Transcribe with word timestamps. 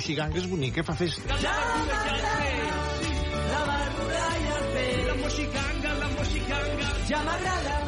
moxiganga 0.00 0.38
és 0.40 0.46
bonica, 0.48 0.82
fa 0.82 0.94
festa. 0.96 1.28
La 1.28 1.36
verdura 3.68 4.22
i 4.40 4.48
el 4.54 4.64
peix. 4.76 5.04
La 5.10 5.18
moxiganga, 5.20 5.94
la 6.00 6.08
moxiganga. 6.16 6.90
Ja 7.12 7.22
m'agrada. 7.28 7.79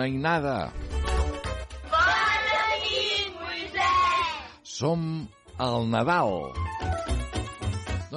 Mainada. 0.00 0.72
Bona 1.92 2.64
nit, 2.80 3.28
Moisès. 3.36 4.32
Som 4.64 5.02
al 5.60 5.84
Nadal. 5.92 6.32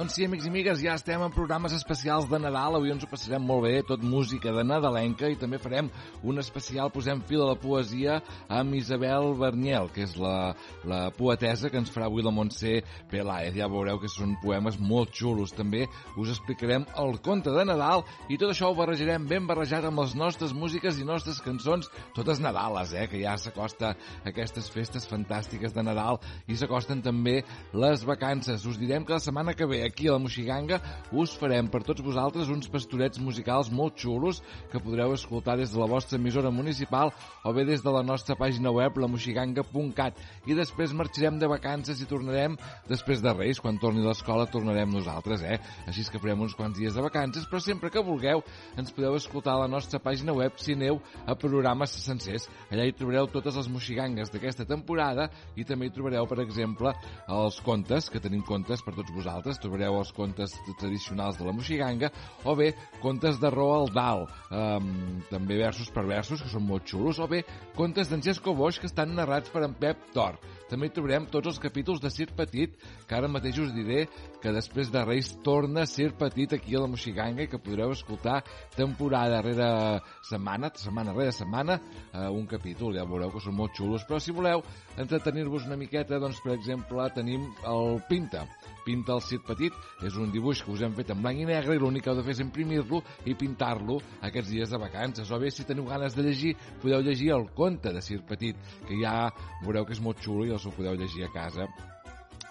Doncs 0.04 0.18
sí, 0.18 0.26
amics 0.28 0.44
i 0.44 0.50
amigues, 0.50 0.80
ja 0.84 0.94
estem 0.98 1.22
en 1.24 1.32
programes 1.32 1.72
especials 1.72 2.26
de 2.28 2.36
Nadal. 2.36 2.74
Avui 2.76 2.90
ens 2.92 3.06
ho 3.06 3.08
passarem 3.08 3.40
molt 3.48 3.62
bé, 3.64 3.78
tot 3.88 4.02
música 4.04 4.52
de 4.52 4.60
nadalenca, 4.60 5.30
i 5.32 5.36
també 5.40 5.56
farem 5.56 5.86
un 6.20 6.42
especial, 6.42 6.90
posem 6.92 7.22
fil 7.24 7.40
a 7.40 7.46
la 7.48 7.54
poesia, 7.56 8.18
amb 8.52 8.76
Isabel 8.76 9.30
Berniel, 9.40 9.88
que 9.94 10.02
és 10.04 10.12
la, 10.20 10.52
la 10.84 10.98
poetesa 11.16 11.70
que 11.72 11.80
ens 11.80 11.88
farà 11.94 12.10
avui 12.10 12.20
la 12.20 12.34
Montse 12.36 12.82
Peláez. 13.08 13.54
Ja 13.56 13.70
veureu 13.72 13.96
que 14.02 14.10
són 14.12 14.34
poemes 14.42 14.76
molt 14.76 15.14
xulos. 15.16 15.54
També 15.56 15.86
us 16.20 16.34
explicarem 16.34 16.84
el 17.00 17.16
conte 17.24 17.56
de 17.56 17.64
Nadal, 17.64 18.04
i 18.28 18.36
tot 18.36 18.52
això 18.52 18.68
ho 18.68 18.76
barrejarem 18.76 19.24
ben 19.32 19.48
barrejat 19.48 19.88
amb 19.88 20.04
les 20.04 20.12
nostres 20.20 20.52
músiques 20.52 21.00
i 21.00 21.08
nostres 21.08 21.40
cançons, 21.40 21.88
totes 22.12 22.44
Nadales, 22.44 22.92
eh, 22.92 23.06
que 23.08 23.22
ja 23.24 23.38
s'acosta 23.40 23.94
aquestes 24.28 24.68
festes 24.68 25.08
fantàstiques 25.08 25.72
de 25.72 25.88
Nadal, 25.88 26.20
i 26.44 26.60
s'acosten 26.60 27.00
també 27.00 27.40
les 27.72 28.04
vacances. 28.04 28.68
Us 28.68 28.76
direm 28.84 29.08
que 29.08 29.16
la 29.16 29.24
setmana 29.30 29.56
que 29.56 29.64
ve 29.64 29.80
aquí 29.94 30.08
a 30.08 30.12
la 30.12 30.18
Moxiganga 30.18 30.80
us 31.14 31.32
farem 31.38 31.68
per 31.70 31.84
tots 31.86 32.02
vosaltres 32.02 32.50
uns 32.50 32.66
pastorets 32.66 33.20
musicals 33.22 33.70
molt 33.70 33.94
xulos 34.02 34.40
que 34.72 34.82
podreu 34.82 35.14
escoltar 35.14 35.54
des 35.56 35.70
de 35.70 35.78
la 35.78 35.86
vostra 35.86 36.18
emissora 36.18 36.50
municipal 36.50 37.12
o 37.44 37.52
bé 37.54 37.64
des 37.64 37.82
de 37.82 37.92
la 37.94 38.02
nostra 38.02 38.34
pàgina 38.34 38.72
web 38.74 38.98
lamoxiganga.cat 38.98 40.18
i 40.50 40.56
després 40.58 40.92
marxarem 40.92 41.38
de 41.38 41.46
vacances 41.46 42.02
i 42.02 42.08
tornarem 42.10 42.56
després 42.90 43.22
de 43.22 43.32
Reis, 43.34 43.60
quan 43.62 43.78
torni 43.78 44.02
a 44.02 44.08
l'escola 44.08 44.48
tornarem 44.50 44.90
nosaltres, 44.90 45.44
eh? 45.46 45.60
Així 45.86 46.02
és 46.02 46.10
que 46.10 46.18
farem 46.18 46.42
uns 46.42 46.56
quants 46.58 46.76
dies 46.76 46.94
de 46.94 47.04
vacances, 47.04 47.46
però 47.46 47.62
sempre 47.62 47.90
que 47.90 48.02
vulgueu 48.02 48.42
ens 48.76 48.90
podeu 48.90 49.14
escoltar 49.14 49.54
a 49.54 49.62
la 49.62 49.70
nostra 49.70 50.02
pàgina 50.02 50.34
web 50.34 50.58
si 50.58 50.74
aneu 50.74 50.98
a 51.24 51.38
programes 51.38 51.94
sencers. 52.02 52.48
Allà 52.70 52.88
hi 52.88 52.96
trobareu 52.98 53.30
totes 53.30 53.54
les 53.60 53.70
moxigangues 53.70 54.34
d'aquesta 54.34 54.66
temporada 54.66 55.30
i 55.54 55.64
també 55.64 55.86
hi 55.86 55.94
trobareu, 55.94 56.26
per 56.26 56.42
exemple, 56.42 56.90
els 57.30 57.62
contes, 57.62 58.10
que 58.10 58.22
tenim 58.22 58.42
contes 58.42 58.82
per 58.82 58.96
tots 58.98 59.14
vosaltres, 59.14 59.60
trobareu 59.62 59.73
els 59.82 60.12
contes 60.14 60.54
tradicionals 60.78 61.38
de 61.38 61.44
la 61.44 61.52
Moxiganga, 61.52 62.10
o 62.44 62.54
bé 62.54 62.72
contes 63.02 63.40
de 63.40 63.50
Roald 63.50 63.92
Dahl, 63.94 64.26
um, 64.50 65.20
també 65.30 65.58
versos 65.58 65.90
per 65.90 66.06
versos, 66.06 66.42
que 66.42 66.48
són 66.48 66.66
molt 66.66 66.86
xulos, 66.86 67.18
o 67.18 67.26
bé 67.26 67.42
contes 67.74 68.08
d'en 68.08 68.22
Xesco 68.22 68.54
Boix, 68.54 68.78
que 68.78 68.86
estan 68.86 69.14
narrats 69.14 69.50
per 69.50 69.64
en 69.66 69.74
Pep 69.74 70.12
Tor. 70.14 70.38
També 70.70 70.88
trobarem 70.88 71.26
tots 71.30 71.50
els 71.50 71.60
capítols 71.60 72.00
de 72.00 72.10
Sir 72.10 72.30
Petit, 72.36 72.78
que 73.06 73.16
ara 73.16 73.28
mateix 73.28 73.58
us 73.60 73.74
diré 73.74 74.06
que 74.40 74.52
després 74.54 74.90
de 74.92 75.04
Reis 75.04 75.34
torna 75.44 75.84
Sir 75.86 76.12
Petit 76.18 76.54
aquí 76.56 76.74
a 76.74 76.84
la 76.84 76.88
Moxiganga 76.90 77.44
i 77.44 77.50
que 77.50 77.60
podreu 77.62 77.92
escoltar 77.92 78.40
temporada 78.76 79.36
darrere 79.36 80.00
setmana, 80.28 80.70
setmana 80.78 81.12
rere 81.12 81.32
setmana, 81.32 81.78
eh, 82.12 82.28
un 82.28 82.46
capítol, 82.46 82.96
ja 82.96 83.04
veureu 83.08 83.32
que 83.34 83.42
són 83.44 83.56
molt 83.58 83.76
xulos, 83.76 84.06
però 84.08 84.20
si 84.20 84.32
voleu 84.32 84.62
entretenir-vos 85.00 85.66
una 85.68 85.78
miqueta, 85.80 86.20
doncs 86.22 86.40
per 86.44 86.54
exemple 86.54 87.06
tenim 87.16 87.46
el 87.70 87.98
Pinta, 88.08 88.44
Pinta 88.84 89.16
el 89.16 89.22
Cid 89.24 89.44
Petit, 89.46 89.76
és 90.04 90.18
un 90.20 90.32
dibuix 90.34 90.62
que 90.62 90.72
us 90.74 90.84
hem 90.84 90.94
fet 90.96 91.14
en 91.14 91.22
blanc 91.24 91.40
i 91.40 91.48
negre 91.48 91.76
i 91.76 91.80
l'únic 91.82 92.04
que 92.04 92.12
heu 92.12 92.18
de 92.18 92.26
fer 92.26 92.36
és 92.36 92.44
imprimir-lo 92.44 93.00
i 93.24 93.36
pintar-lo 93.38 93.98
aquests 94.28 94.52
dies 94.52 94.74
de 94.74 94.80
vacances. 94.80 95.32
O 95.32 95.40
bé, 95.40 95.50
si 95.50 95.66
teniu 95.68 95.88
ganes 95.88 96.16
de 96.16 96.26
llegir, 96.26 96.54
podeu 96.82 97.02
llegir 97.02 97.32
el 97.34 97.48
conte 97.56 97.94
de 97.94 98.04
Cid 98.04 98.26
Petit, 98.28 98.60
que 98.86 99.00
ja 99.00 99.30
veureu 99.64 99.88
que 99.88 99.96
és 99.96 100.04
molt 100.04 100.22
xulo 100.22 100.46
i 100.46 100.54
els 100.54 100.66
ho 100.66 100.74
podeu 100.76 100.96
llegir 100.98 101.26
a 101.26 101.34
casa 101.34 101.68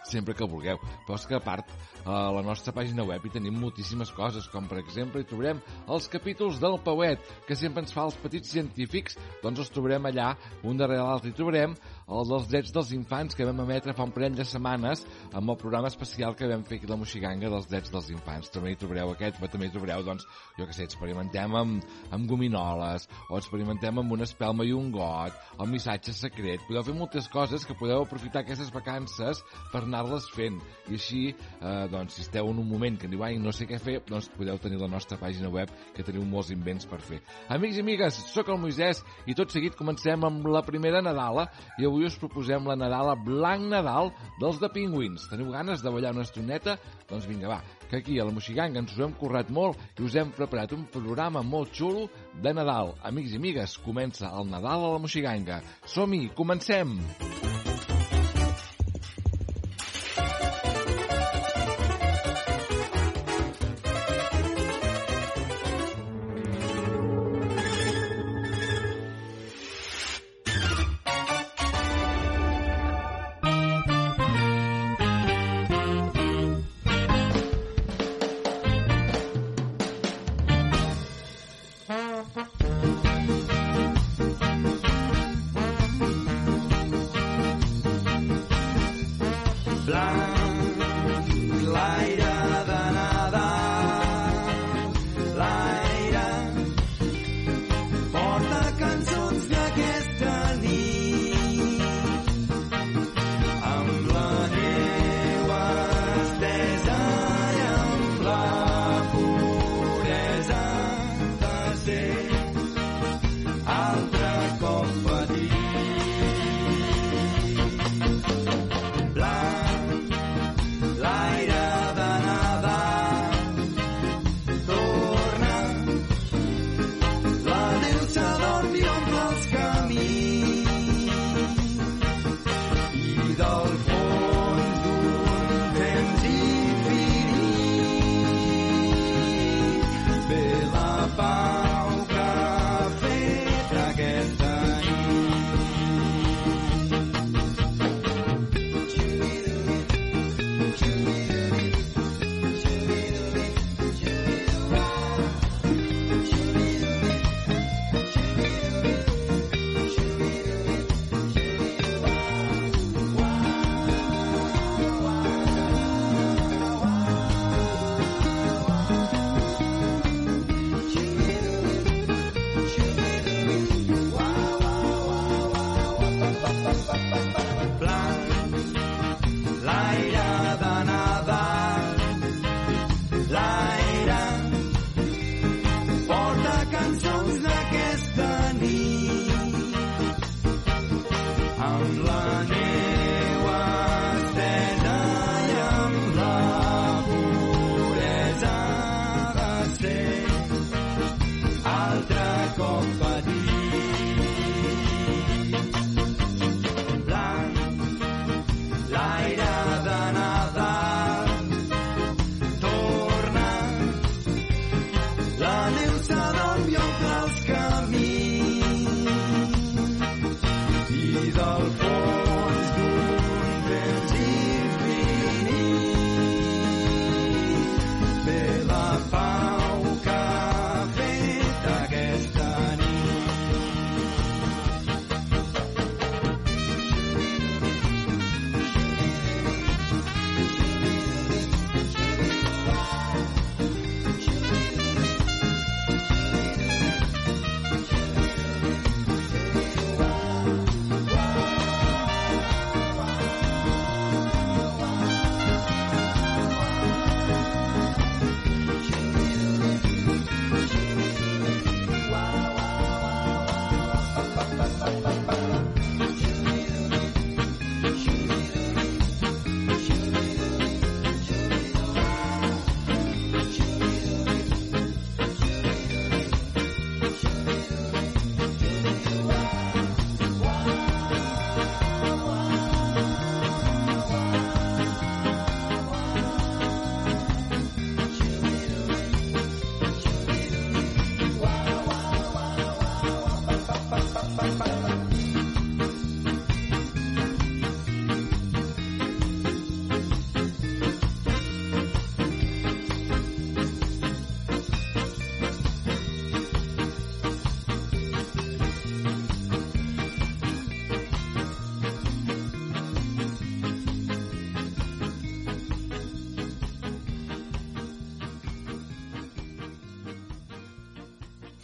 sempre 0.04 0.36
que 0.36 0.48
vulgueu. 0.48 0.80
Però 1.08 1.18
és 1.18 1.26
que 1.28 1.38
a 1.38 1.42
part, 1.44 1.70
a 2.06 2.28
la 2.36 2.44
nostra 2.46 2.74
pàgina 2.76 3.06
web 3.08 3.24
hi 3.26 3.34
tenim 3.34 3.56
moltíssimes 3.60 4.12
coses, 4.16 4.48
com 4.52 4.68
per 4.70 4.82
exemple 4.82 5.22
hi 5.22 5.28
trobarem 5.30 5.62
els 5.96 6.10
capítols 6.12 6.60
del 6.62 6.78
Pauet, 6.84 7.24
que 7.48 7.58
sempre 7.60 7.84
ens 7.84 7.96
fa 7.96 8.06
els 8.10 8.20
petits 8.22 8.52
científics, 8.56 9.18
doncs 9.44 9.64
els 9.64 9.74
trobarem 9.74 10.10
allà, 10.12 10.34
un 10.68 10.80
darrere 10.80 11.06
l'altre. 11.06 11.32
Hi 11.32 11.38
trobarem 11.40 11.76
el 12.14 12.30
dels 12.30 12.48
drets 12.50 12.74
dels 12.76 12.92
infants 12.96 13.36
que 13.38 13.46
vam 13.48 13.62
emetre 13.64 13.94
fa 13.98 14.06
un 14.06 14.14
parell 14.14 14.36
de 14.38 14.46
setmanes 14.46 15.02
amb 15.34 15.50
el 15.50 15.58
programa 15.60 15.90
especial 15.90 16.36
que 16.38 16.48
vam 16.50 16.64
fer 16.68 16.78
aquí 16.78 16.88
a 16.88 16.92
la 16.92 16.98
Moxiganga 17.02 17.50
dels 17.50 17.68
drets 17.72 17.94
dels 17.94 18.10
infants. 18.14 18.52
També 18.54 18.74
hi 18.74 18.78
trobareu 18.80 19.14
aquest, 19.14 19.40
però 19.40 19.50
també 19.52 19.68
hi 19.68 19.74
trobareu, 19.74 20.04
doncs, 20.06 20.26
jo 20.58 20.68
que 20.70 20.76
sé, 20.78 20.86
experimentem 20.86 21.56
amb, 21.58 21.88
amb 22.14 22.30
gominoles, 22.30 23.08
o 23.30 23.40
experimentem 23.40 24.02
amb 24.02 24.14
una 24.18 24.28
espelma 24.28 24.68
i 24.68 24.74
un 24.78 24.92
got, 24.94 25.40
el 25.58 25.72
missatge 25.72 26.14
secret. 26.14 26.62
Podeu 26.68 26.86
fer 26.86 26.96
moltes 26.98 27.30
coses 27.34 27.66
que 27.66 27.78
podeu 27.80 28.06
aprofitar 28.06 28.44
aquestes 28.44 28.70
vacances 28.74 29.42
per 29.72 29.84
anar-les 29.84 30.30
fent. 30.36 30.62
I 30.92 31.00
així, 31.00 31.24
eh, 31.34 31.74
doncs, 31.92 32.20
si 32.20 32.28
esteu 32.28 32.52
en 32.52 32.62
un 32.62 32.70
moment 32.70 33.00
que 33.00 33.10
diu, 33.10 33.24
ai, 33.26 33.40
no 33.42 33.54
sé 33.56 33.68
què 33.70 33.82
fer, 33.82 34.00
doncs 34.10 34.30
podeu 34.38 34.60
tenir 34.62 34.82
la 34.82 34.92
nostra 34.92 35.18
pàgina 35.18 35.50
web, 35.54 35.72
que 35.96 36.06
teniu 36.06 36.26
molts 36.30 36.54
invents 36.54 36.86
per 36.90 37.02
fer. 37.02 37.24
Amics 37.54 37.80
i 37.80 37.86
amigues, 37.86 38.22
sóc 38.30 38.54
el 38.54 38.62
Moisès, 38.62 39.02
i 39.26 39.34
tot 39.38 39.54
seguit 39.54 39.78
comencem 39.80 40.24
amb 40.28 40.46
la 40.54 40.62
primera 40.66 41.02
Nadala, 41.02 41.48
i 41.80 41.88
avui 41.88 42.03
us 42.08 42.18
proposem 42.20 42.68
la 42.68 42.76
Nadala 42.80 43.16
Blanc 43.20 43.70
Nadal 43.72 44.12
dels 44.42 44.60
de 44.62 44.70
Pingüins. 44.74 45.28
Teniu 45.32 45.52
ganes 45.54 45.84
de 45.84 45.94
ballar 45.94 46.14
una 46.16 46.26
estoneta? 46.28 46.78
Doncs 47.10 47.28
vinga, 47.30 47.50
va, 47.52 47.62
que 47.90 48.00
aquí 48.02 48.20
a 48.20 48.28
la 48.28 48.36
Moxiganga 48.36 48.82
ens 48.84 48.96
ho 48.98 49.06
hem 49.06 49.18
currat 49.20 49.52
molt 49.54 49.80
i 49.98 50.08
us 50.08 50.18
hem 50.20 50.34
preparat 50.36 50.76
un 50.78 50.88
programa 50.92 51.44
molt 51.44 51.74
xulo 51.76 52.08
de 52.42 52.54
Nadal. 52.56 52.96
Amics 53.04 53.36
i 53.36 53.42
amigues, 53.42 53.78
comença 53.86 54.32
el 54.32 54.50
Nadal 54.52 54.90
a 54.90 54.96
la 54.98 55.04
Moxiganga. 55.04 55.62
Som-hi, 55.86 56.28
comencem! 56.36 56.98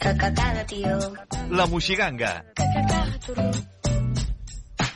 Cacacaga, 0.09 0.65
tio. 0.65 0.97
La 1.51 1.67
Moixiganga. 1.67 2.43
Cacacaga, 2.55 3.19
turró. 3.27 3.51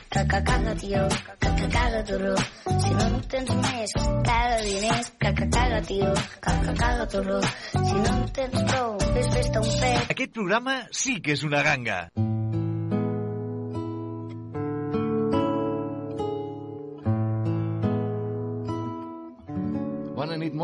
Cacacaga, 0.08 0.74
tio. 0.74 1.08
Cacacaga, 1.38 2.04
turró. 2.04 2.34
Si 2.82 2.90
no 2.90 3.06
en 3.06 3.20
tens 3.30 3.54
més, 3.62 3.94
caga 4.26 4.58
diners. 4.66 5.12
Cacacaga, 5.22 5.80
tio. 5.86 6.12
Cacacaga, 6.40 7.06
turró. 7.14 7.40
Si 7.70 7.94
no 7.94 8.12
en 8.18 8.28
tens 8.40 8.62
prou, 8.74 8.98
fes 9.14 9.32
festa 9.38 9.62
un 9.62 9.74
pet. 9.78 10.14
Aquest 10.18 10.34
programa 10.34 10.80
sí 10.90 11.20
que 11.22 11.38
és 11.38 11.46
una 11.46 11.62
ganga. 11.62 12.08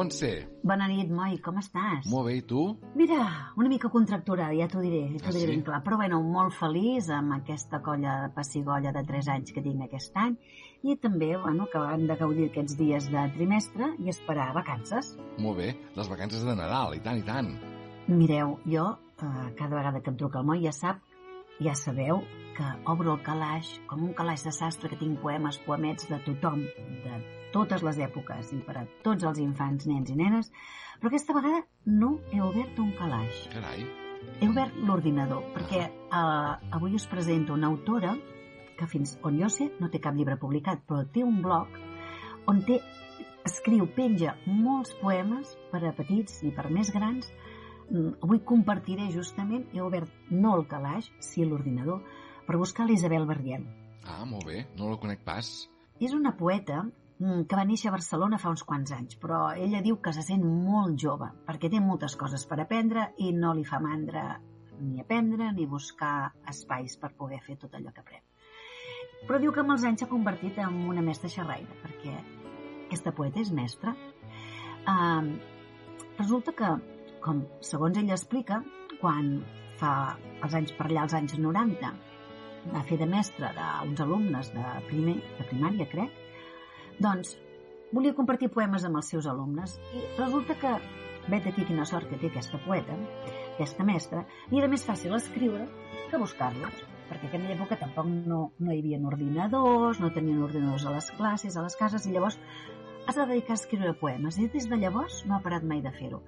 Montse. 0.00 0.49
Bona 0.64 0.87
nit, 0.88 1.11
Moi, 1.12 1.35
com 1.44 1.58
estàs? 1.61 2.06
Molt 2.08 2.31
bé, 2.31 2.38
i 2.38 2.43
tu? 2.49 2.61
Mira, 2.96 3.19
una 3.60 3.69
mica 3.69 3.91
contracturada, 3.93 4.55
ja 4.56 4.65
t'ho 4.70 4.81
diré, 4.81 5.03
ja 5.13 5.19
t'ho 5.20 5.29
Ah, 5.29 5.32
diré 5.34 5.44
sí? 5.44 5.51
ben 5.53 5.63
clar. 5.67 5.82
Però 5.84 5.96
bueno, 6.01 6.22
molt 6.25 6.55
feliç 6.56 7.10
amb 7.13 7.34
aquesta 7.36 7.82
colla 7.84 8.15
de 8.22 8.31
passigolla 8.32 8.93
de 8.96 9.03
3 9.05 9.29
anys 9.29 9.53
que 9.53 9.60
tinc 9.60 9.82
aquest 9.84 10.17
any 10.17 10.39
i 10.84 10.96
també, 10.96 11.36
bueno, 11.36 11.67
que 11.70 11.79
hem 11.93 12.06
de 12.08 12.17
gaudir 12.17 12.46
aquests 12.48 12.79
dies 12.79 13.10
de 13.13 13.27
trimestre 13.34 13.91
i 13.98 14.08
esperar 14.08 14.55
vacances. 14.55 15.19
Molt 15.36 15.58
bé. 15.58 15.75
Les 15.96 16.08
vacances 16.08 16.44
de 16.48 16.55
Nadal, 16.56 16.94
i 16.96 17.01
tant, 17.01 17.19
i 17.19 17.22
tant. 17.22 17.53
Mireu, 18.08 18.56
jo, 18.65 18.86
eh, 19.20 19.53
cada 19.58 19.77
vegada 19.77 20.01
que 20.01 20.08
em 20.10 20.17
truca 20.17 20.39
el 20.41 20.46
Moi 20.46 20.65
ja 20.65 20.72
sap, 20.72 21.03
ja 21.60 21.75
sabeu 21.75 22.22
que 22.56 22.65
obro 22.86 23.19
el 23.19 23.22
calaix, 23.22 23.82
com 23.86 24.03
un 24.03 24.15
calaix 24.15 24.44
de 24.44 24.53
sastre 24.53 24.89
que 24.89 24.96
tinc 24.96 25.20
poemes, 25.20 25.58
poemets 25.67 26.08
de 26.08 26.19
tothom, 26.25 26.65
de 27.05 27.20
totes 27.55 27.83
les 27.87 27.99
èpoques 27.99 28.53
i 28.57 28.61
per 28.67 28.77
a 28.81 28.87
tots 29.05 29.27
els 29.27 29.41
infants, 29.43 29.87
nens 29.91 30.11
i 30.11 30.17
nenes, 30.19 30.51
però 31.01 31.11
aquesta 31.11 31.37
vegada 31.37 31.65
no 31.87 32.19
he 32.31 32.41
obert 32.45 32.79
un 32.83 32.93
calaix. 32.99 33.47
Carai. 33.55 33.87
He 34.41 34.49
obert 34.49 34.77
l'ordinador, 34.77 35.47
perquè 35.55 35.87
eh, 35.87 36.73
avui 36.77 36.95
us 36.95 37.07
presento 37.09 37.57
una 37.57 37.71
autora 37.73 38.15
que 38.79 38.89
fins 38.89 39.17
on 39.25 39.39
jo 39.41 39.49
sé 39.53 39.71
no 39.81 39.91
té 39.93 40.01
cap 40.01 40.17
llibre 40.17 40.39
publicat, 40.41 40.85
però 40.89 41.05
té 41.13 41.25
un 41.25 41.41
blog 41.45 41.77
on 42.49 42.63
té, 42.67 42.81
escriu, 43.47 43.87
penja 43.97 44.35
molts 44.47 44.95
poemes 45.01 45.53
per 45.73 45.83
a 45.85 45.95
petits 45.97 46.41
i 46.47 46.53
per 46.57 46.67
a 46.69 46.73
més 46.73 46.93
grans. 46.95 47.29
Mm, 47.91 48.17
Avui 48.25 48.41
compartiré 48.47 49.11
justament, 49.13 49.67
he 49.75 49.83
obert 49.85 50.11
no 50.31 50.55
el 50.59 50.67
calaix, 50.71 51.11
sí 51.25 51.45
l'ordinador, 51.45 52.01
per 52.47 52.59
buscar 52.61 52.87
l'Isabel 52.89 53.27
Barriel. 53.29 53.67
Ah, 54.09 54.25
molt 54.25 54.47
bé. 54.49 54.65
No 54.79 54.89
la 54.91 54.99
conec 55.01 55.25
pas. 55.27 55.51
És 56.01 56.15
una 56.17 56.33
poeta 56.37 56.85
que 57.20 57.56
va 57.56 57.67
néixer 57.69 57.91
a 57.91 57.93
Barcelona 57.93 58.39
fa 58.41 58.48
uns 58.48 58.62
quants 58.65 58.94
anys, 58.96 59.19
però 59.20 59.50
ella 59.53 59.82
diu 59.84 59.98
que 60.00 60.12
se 60.17 60.22
sent 60.24 60.44
molt 60.44 60.96
jove, 61.03 61.29
perquè 61.44 61.69
té 61.69 61.81
moltes 61.84 62.17
coses 62.17 62.46
per 62.48 62.56
aprendre 62.62 63.10
i 63.20 63.29
no 63.36 63.53
li 63.56 63.65
fa 63.69 63.81
mandra 63.84 64.39
ni 64.81 65.03
aprendre 65.03 65.50
ni 65.53 65.67
buscar 65.69 66.32
espais 66.48 66.96
per 66.96 67.12
poder 67.19 67.43
fer 67.44 67.58
tot 67.60 67.74
allò 67.77 67.93
que 67.93 68.00
aprèn. 68.00 68.22
Però 69.29 69.41
diu 69.43 69.53
que 69.53 69.60
amb 69.60 69.74
els 69.74 69.84
anys 69.84 70.00
s'ha 70.00 70.08
convertit 70.08 70.56
en 70.65 70.79
una 70.89 71.05
mestra 71.05 71.29
xerraire, 71.29 71.77
perquè 71.82 72.15
aquesta 72.86 73.12
poeta 73.12 73.43
és 73.44 73.53
mestra. 73.53 73.93
Uh, 74.89 75.36
resulta 76.17 76.56
que, 76.56 76.70
com 77.20 77.44
segons 77.60 78.00
ella 78.00 78.17
explica, 78.17 78.62
quan 79.03 79.43
fa 79.81 80.17
els 80.41 80.56
anys 80.56 80.72
per 80.79 80.89
allà, 80.89 81.05
els 81.05 81.19
anys 81.20 81.36
90, 81.36 81.93
va 82.72 82.82
fer 82.89 82.96
de 83.00 83.12
mestra 83.12 83.53
d'uns 83.60 84.00
alumnes 84.08 84.50
de, 84.56 84.67
primer, 84.89 85.19
de 85.36 85.48
primària, 85.53 85.89
crec, 85.93 86.17
doncs 87.01 87.37
volia 87.97 88.15
compartir 88.15 88.51
poemes 88.55 88.85
amb 88.87 89.01
els 89.01 89.09
seus 89.13 89.27
alumnes 89.31 89.79
i 89.97 90.03
resulta 90.19 90.57
que, 90.61 90.73
vet 91.33 91.47
aquí 91.49 91.65
quina 91.69 91.87
sort 91.89 92.09
que 92.11 92.19
té 92.21 92.29
aquesta 92.29 92.61
poeta, 92.67 92.97
aquesta 93.55 93.87
mestra, 93.89 94.25
li 94.51 94.61
era 94.61 94.69
més 94.73 94.85
fàcil 94.87 95.17
escriure 95.17 95.67
que 96.11 96.21
buscar-los, 96.21 96.85
perquè 97.09 97.27
en 97.27 97.33
aquella 97.33 97.57
època 97.57 97.79
tampoc 97.81 98.11
no, 98.11 98.41
no 98.59 98.73
hi 98.73 98.83
havia 98.83 99.01
ordinadors, 99.13 100.01
no 100.03 100.13
tenien 100.15 100.43
ordinadors 100.45 100.87
a 100.87 100.95
les 100.95 101.11
classes, 101.17 101.57
a 101.57 101.65
les 101.67 101.77
cases, 101.81 102.07
i 102.07 102.15
llavors 102.15 102.39
has 103.07 103.17
de 103.17 103.27
dedicar 103.27 103.57
a 103.57 103.61
escriure 103.61 103.97
poemes, 104.01 104.39
i 104.39 104.49
des 104.53 104.69
de 104.71 104.79
llavors 104.79 105.25
no 105.27 105.37
ha 105.37 105.45
parat 105.45 105.65
mai 105.67 105.81
de 105.83 105.93
fer-ho. 105.97 106.21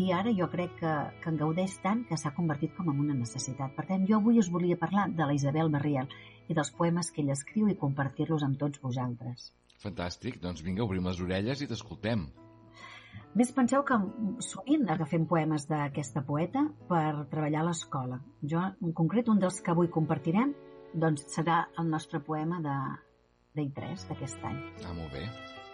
I 0.00 0.12
ara 0.16 0.32
jo 0.32 0.46
crec 0.48 0.78
que, 0.78 0.92
que 1.20 1.28
en 1.28 1.40
gaudeix 1.40 1.74
tant 1.84 2.06
que 2.08 2.16
s'ha 2.16 2.32
convertit 2.36 2.72
com 2.78 2.88
en 2.88 3.02
una 3.02 3.16
necessitat. 3.18 3.74
Per 3.76 3.84
tant, 3.90 4.06
jo 4.08 4.16
avui 4.22 4.40
us 4.40 4.48
volia 4.54 4.78
parlar 4.80 5.10
de 5.12 5.26
la 5.28 5.36
Isabel 5.36 5.68
Barriel 5.74 6.08
i 6.48 6.56
dels 6.56 6.72
poemes 6.78 7.12
que 7.12 7.20
ella 7.20 7.36
escriu 7.36 7.68
i 7.68 7.76
compartir-los 7.82 8.46
amb 8.46 8.56
tots 8.62 8.80
vosaltres. 8.80 9.50
Fantàstic. 9.82 10.40
Doncs 10.42 10.62
vinga, 10.64 10.84
obrim 10.86 11.06
les 11.08 11.20
orelles 11.20 11.62
i 11.62 11.68
t'escoltem. 11.70 12.26
Més 13.36 13.52
penseu 13.56 13.84
que 13.88 13.96
sovint 14.44 14.84
agafem 14.92 15.24
poemes 15.28 15.64
d'aquesta 15.68 16.22
poeta 16.26 16.66
per 16.88 17.28
treballar 17.32 17.62
a 17.62 17.68
l'escola. 17.70 18.20
Jo, 18.44 18.66
en 18.84 18.92
concret, 18.96 19.30
un 19.32 19.40
dels 19.40 19.60
que 19.64 19.72
avui 19.72 19.88
compartirem 19.92 20.52
doncs, 20.92 21.24
serà 21.32 21.62
el 21.80 21.88
nostre 21.88 22.20
poema 22.20 22.60
de 22.64 22.76
d'I3 23.56 24.04
d'aquest 24.08 24.44
any. 24.48 24.60
Ah, 24.84 24.92
molt 24.96 25.12
bé. 25.12 25.24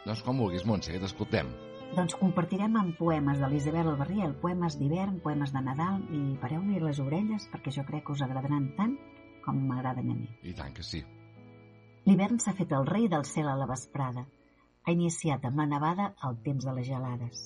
Doncs 0.06 0.22
com 0.26 0.38
vulguis, 0.42 0.64
Montse, 0.66 0.94
t'escoltem. 1.02 1.50
Doncs 1.96 2.16
compartirem 2.20 2.74
amb 2.78 2.96
poemes 2.98 3.38
de 3.42 3.50
l'Isabel 3.50 3.90
Albarriel, 3.92 4.34
poemes 4.42 4.76
d'hivern, 4.78 5.20
poemes 5.24 5.54
de 5.54 5.62
Nadal, 5.64 6.02
i 6.14 6.22
pareu-li 6.42 6.82
les 6.82 7.00
orelles 7.02 7.46
perquè 7.52 7.74
jo 7.74 7.86
crec 7.88 8.06
que 8.06 8.16
us 8.16 8.24
agradaran 8.26 8.72
tant 8.78 8.98
com 9.44 9.62
m'agraden 9.70 10.10
a 10.12 10.18
mi. 10.18 10.28
I 10.44 10.54
tant 10.58 10.74
que 10.76 10.84
sí. 10.84 11.02
L'hivern 12.08 12.38
s'ha 12.40 12.54
fet 12.56 12.70
el 12.72 12.86
rei 12.88 13.04
del 13.12 13.26
cel 13.28 13.48
a 13.52 13.54
la 13.60 13.66
vesprada. 13.68 14.22
Ha 14.86 14.92
iniciat 14.94 15.42
amb 15.44 15.60
la 15.60 15.66
nevada 15.68 16.06
el 16.28 16.38
temps 16.46 16.64
de 16.64 16.72
les 16.78 16.86
gelades. 16.86 17.42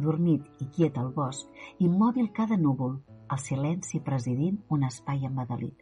Adormit 0.00 0.60
i 0.60 0.66
quiet 0.74 0.98
el 1.00 1.08
bosc, 1.16 1.48
immòbil 1.86 2.28
cada 2.36 2.58
núvol, 2.60 2.98
el 3.32 3.40
silenci 3.40 4.02
presidint 4.04 4.60
un 4.76 4.84
espai 4.90 5.24
embadalit. 5.30 5.80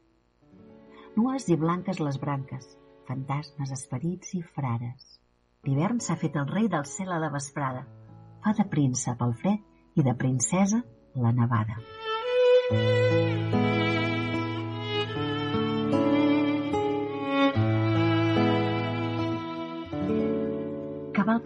Nues 1.17 1.49
i 1.51 1.59
blanques 1.59 1.99
les 1.99 2.21
branques, 2.23 2.69
fantasmes, 3.11 3.75
esperits 3.75 4.37
i 4.39 4.45
frares. 4.55 5.19
L'hivern 5.67 5.99
s'ha 5.99 6.19
fet 6.21 6.39
el 6.39 6.47
rei 6.55 6.71
del 6.71 6.87
cel 6.95 7.11
a 7.11 7.19
la 7.19 7.35
vesprada. 7.35 7.87
Fa 8.45 8.55
de 8.55 8.71
príncep 8.71 9.27
el 9.27 9.35
fred 9.43 9.99
i 9.99 10.07
de 10.07 10.15
princesa 10.15 10.85
la 11.27 11.35
nevada. 11.35 11.83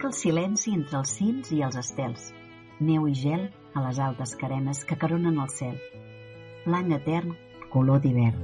El 0.05 0.11
silenci 0.13 0.69
entre 0.77 0.99
els 0.99 1.11
cims 1.17 1.47
i 1.55 1.63
els 1.65 1.75
estels. 1.79 2.25
Neu 2.87 3.07
i 3.09 3.13
gel 3.17 3.47
a 3.73 3.81
les 3.87 3.97
altes 4.07 4.35
carenes 4.37 4.83
que 4.85 4.97
caronen 5.01 5.39
el 5.41 5.47
cel. 5.49 5.79
Blanc 6.65 6.93
etern, 6.97 7.31
color 7.73 8.03
d'hivern. 8.03 8.37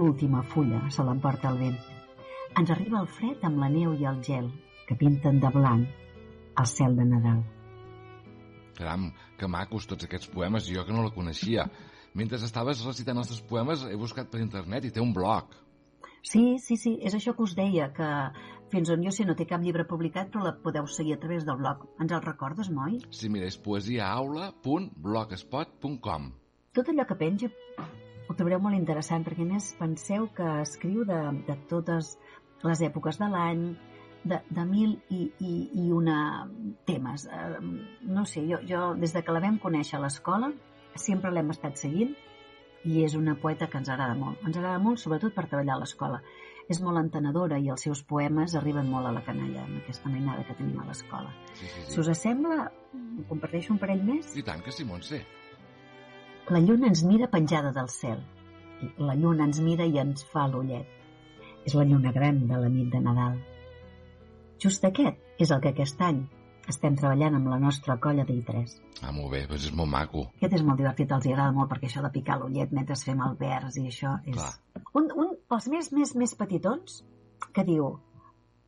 L'última 0.00 0.42
fulla 0.56 0.82
se 0.90 1.06
l'emporta 1.06 1.54
el 1.54 1.62
vent. 1.62 1.78
Ens 2.58 2.74
arriba 2.74 3.04
el 3.04 3.08
fred 3.20 3.46
amb 3.46 3.62
la 3.62 3.70
neu 3.76 3.94
i 4.02 4.10
el 4.10 4.18
gel 4.26 4.50
que 4.90 4.98
pinten 4.98 5.38
de 5.46 5.54
blanc 5.60 6.58
el 6.58 6.70
cel 6.74 6.98
de 6.98 7.06
Nadal. 7.14 7.46
Caram, 8.82 9.12
que 9.38 9.46
macos 9.46 9.86
tots 9.86 10.10
aquests 10.10 10.34
poemes, 10.34 10.66
jo 10.66 10.82
que 10.82 10.98
no 10.98 11.06
la 11.06 11.14
coneixia. 11.14 11.70
Mentre 12.18 12.36
estaves 12.44 12.84
recitant 12.84 13.18
els 13.18 13.28
teus 13.30 13.42
poemes 13.48 13.84
he 13.88 13.96
buscat 13.96 14.28
per 14.32 14.40
internet 14.42 14.84
i 14.84 14.90
té 14.92 15.00
un 15.00 15.12
blog. 15.16 15.44
Sí, 16.22 16.58
sí, 16.62 16.76
sí, 16.76 16.98
és 17.02 17.14
això 17.18 17.32
que 17.34 17.42
us 17.46 17.54
deia, 17.58 17.92
que 17.96 18.08
fins 18.72 18.90
on 18.94 19.02
jo 19.04 19.10
sé 19.14 19.24
no 19.28 19.34
té 19.38 19.44
cap 19.48 19.60
llibre 19.64 19.84
publicat, 19.88 20.26
però 20.32 20.40
la 20.44 20.58
podeu 20.64 20.84
seguir 20.86 21.14
a 21.16 21.20
través 21.22 21.42
del 21.48 21.58
blog. 21.60 21.78
Ens 22.00 22.12
el 22.12 22.22
recordes, 22.24 22.68
Moi? 22.70 22.92
Sí, 23.10 23.28
mira, 23.32 23.46
és 23.48 23.58
poesiaaula.blogspot.com 23.64 26.22
Tot 26.72 26.88
allò 26.88 27.04
que 27.08 27.20
penja 27.20 27.48
ho 28.28 28.32
trobareu 28.38 28.60
molt 28.64 28.76
interessant, 28.78 29.22
perquè 29.26 29.44
més 29.44 29.74
penseu 29.80 30.22
que 30.36 30.48
escriu 30.62 30.98
de, 31.08 31.20
de 31.48 31.56
totes 31.68 32.04
les 32.62 32.80
èpoques 32.86 33.18
de 33.20 33.28
l'any, 33.28 33.64
de, 34.24 34.38
de 34.48 34.64
mil 34.68 34.94
i, 35.10 35.26
i, 35.42 35.54
i 35.82 35.90
una 35.92 36.48
temes. 36.88 37.26
Eh, 37.26 37.60
no 38.08 38.24
sé, 38.28 38.44
jo, 38.48 38.58
jo 38.68 38.92
des 38.98 39.12
de 39.16 39.22
que 39.24 39.34
la 39.34 39.42
vam 39.44 39.58
conèixer 39.62 39.98
a 39.98 40.02
l'escola 40.04 40.52
sempre 41.00 41.30
l'hem 41.32 41.50
estat 41.50 41.76
seguint 41.80 42.14
i 42.84 43.04
és 43.04 43.14
una 43.14 43.36
poeta 43.38 43.68
que 43.70 43.78
ens 43.78 43.88
agrada 43.88 44.14
molt. 44.18 44.40
Ens 44.46 44.56
agrada 44.56 44.78
molt, 44.82 44.98
sobretot 44.98 45.34
per 45.34 45.46
treballar 45.46 45.76
a 45.76 45.82
l'escola. 45.82 46.22
És 46.70 46.80
molt 46.82 46.98
entenedora 46.98 47.58
i 47.58 47.68
els 47.70 47.82
seus 47.86 48.02
poemes 48.06 48.54
arriben 48.58 48.88
molt 48.90 49.06
a 49.06 49.12
la 49.12 49.22
canalla 49.26 49.64
amb 49.64 49.80
aquesta 49.82 50.10
mainada 50.10 50.44
que 50.46 50.54
tenim 50.58 50.78
a 50.80 50.86
l'escola. 50.86 51.30
Sí, 51.54 51.66
sí, 51.66 51.84
Si 51.92 52.00
us 52.00 52.06
sí. 52.06 52.14
sembla, 52.14 52.70
comparteixo 53.28 53.72
un 53.74 53.78
parell 53.78 54.02
més. 54.06 54.34
I 54.36 54.42
tant 54.46 54.62
que 54.62 54.72
sí, 54.72 54.84
Montse. 54.84 55.22
La 56.50 56.58
lluna 56.60 56.88
ens 56.90 57.04
mira 57.04 57.28
penjada 57.30 57.72
del 57.72 57.88
cel. 57.88 58.22
La 58.98 59.14
lluna 59.14 59.44
ens 59.44 59.60
mira 59.60 59.86
i 59.86 59.98
ens 59.98 60.24
fa 60.32 60.48
l'ullet. 60.48 60.86
És 61.64 61.74
la 61.78 61.84
lluna 61.84 62.10
gran 62.12 62.46
de 62.48 62.58
la 62.58 62.68
nit 62.68 62.90
de 62.90 63.00
Nadal. 63.00 63.38
Just 64.62 64.84
aquest 64.84 65.18
és 65.38 65.50
el 65.50 65.60
que 65.60 65.70
aquest 65.70 66.00
any 66.02 66.24
estem 66.72 66.96
treballant 66.98 67.36
amb 67.38 67.50
la 67.52 67.58
nostra 67.62 67.98
colla 68.02 68.24
d'I3. 68.28 68.76
Ah, 69.02 69.12
molt 69.14 69.32
bé, 69.34 69.44
doncs 69.50 69.68
és 69.70 69.74
molt 69.76 69.92
maco. 69.92 70.26
Aquest 70.38 70.56
és 70.58 70.64
molt 70.66 70.80
divertit, 70.80 71.12
els 71.12 71.28
agrada 71.28 71.54
molt 71.56 71.70
perquè 71.70 71.90
això 71.90 72.04
de 72.04 72.12
picar 72.14 72.38
l'ullet 72.40 72.72
mentre 72.72 72.98
fem 72.98 73.20
el 73.26 73.36
vers 73.40 73.78
i 73.78 73.88
això 73.90 74.16
és... 74.24 74.38
Clar. 74.38 74.52
Un, 74.98 75.12
un 75.24 75.36
dels 75.52 75.68
més, 75.72 75.92
més, 75.96 76.16
més 76.18 76.34
petitons 76.38 77.02
que 77.52 77.64
diu 77.68 77.92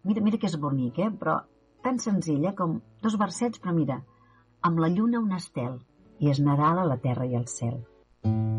Mira, 0.04 0.20
mira 0.20 0.37
que 0.37 0.49
és 0.50 0.56
bonic, 0.61 0.99
eh? 1.00 1.11
Però 1.20 1.38
tan 1.84 1.99
senzill, 2.02 2.44
eh? 2.44 2.52
Com 2.58 2.76
dos 3.04 3.16
versets, 3.20 3.61
però 3.62 3.73
mira, 3.76 4.02
amb 4.68 4.82
la 4.84 4.90
lluna 4.92 5.23
un 5.25 5.32
estel, 5.37 5.78
i 6.20 6.28
és 6.32 6.42
Nadal 6.44 6.82
a 6.82 6.88
la 6.90 6.99
terra 7.06 7.25
i 7.30 7.38
al 7.38 7.49
cel. 7.49 7.80
Doncs 8.25 8.53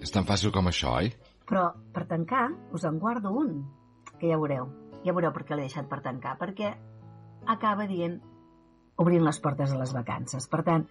és 0.00 0.12
tan 0.14 0.24
fàcil 0.28 0.52
com 0.54 0.68
això, 0.70 0.94
oi? 1.02 1.10
Però 1.48 1.66
per 1.94 2.06
tancar 2.08 2.48
us 2.76 2.86
en 2.88 2.98
guardo 3.02 3.32
un, 3.36 3.52
que 4.18 4.30
ja 4.30 4.38
veureu. 4.40 4.68
Ja 5.04 5.14
veureu 5.16 5.32
per 5.34 5.44
què 5.44 5.56
l'he 5.56 5.66
deixat 5.68 5.88
per 5.90 6.00
tancar, 6.04 6.36
perquè 6.40 6.72
acaba 7.54 7.86
dient 7.88 8.18
obrint 9.00 9.24
les 9.24 9.40
portes 9.44 9.72
a 9.72 9.78
les 9.80 9.92
vacances. 9.96 10.48
Per 10.48 10.62
tant, 10.64 10.86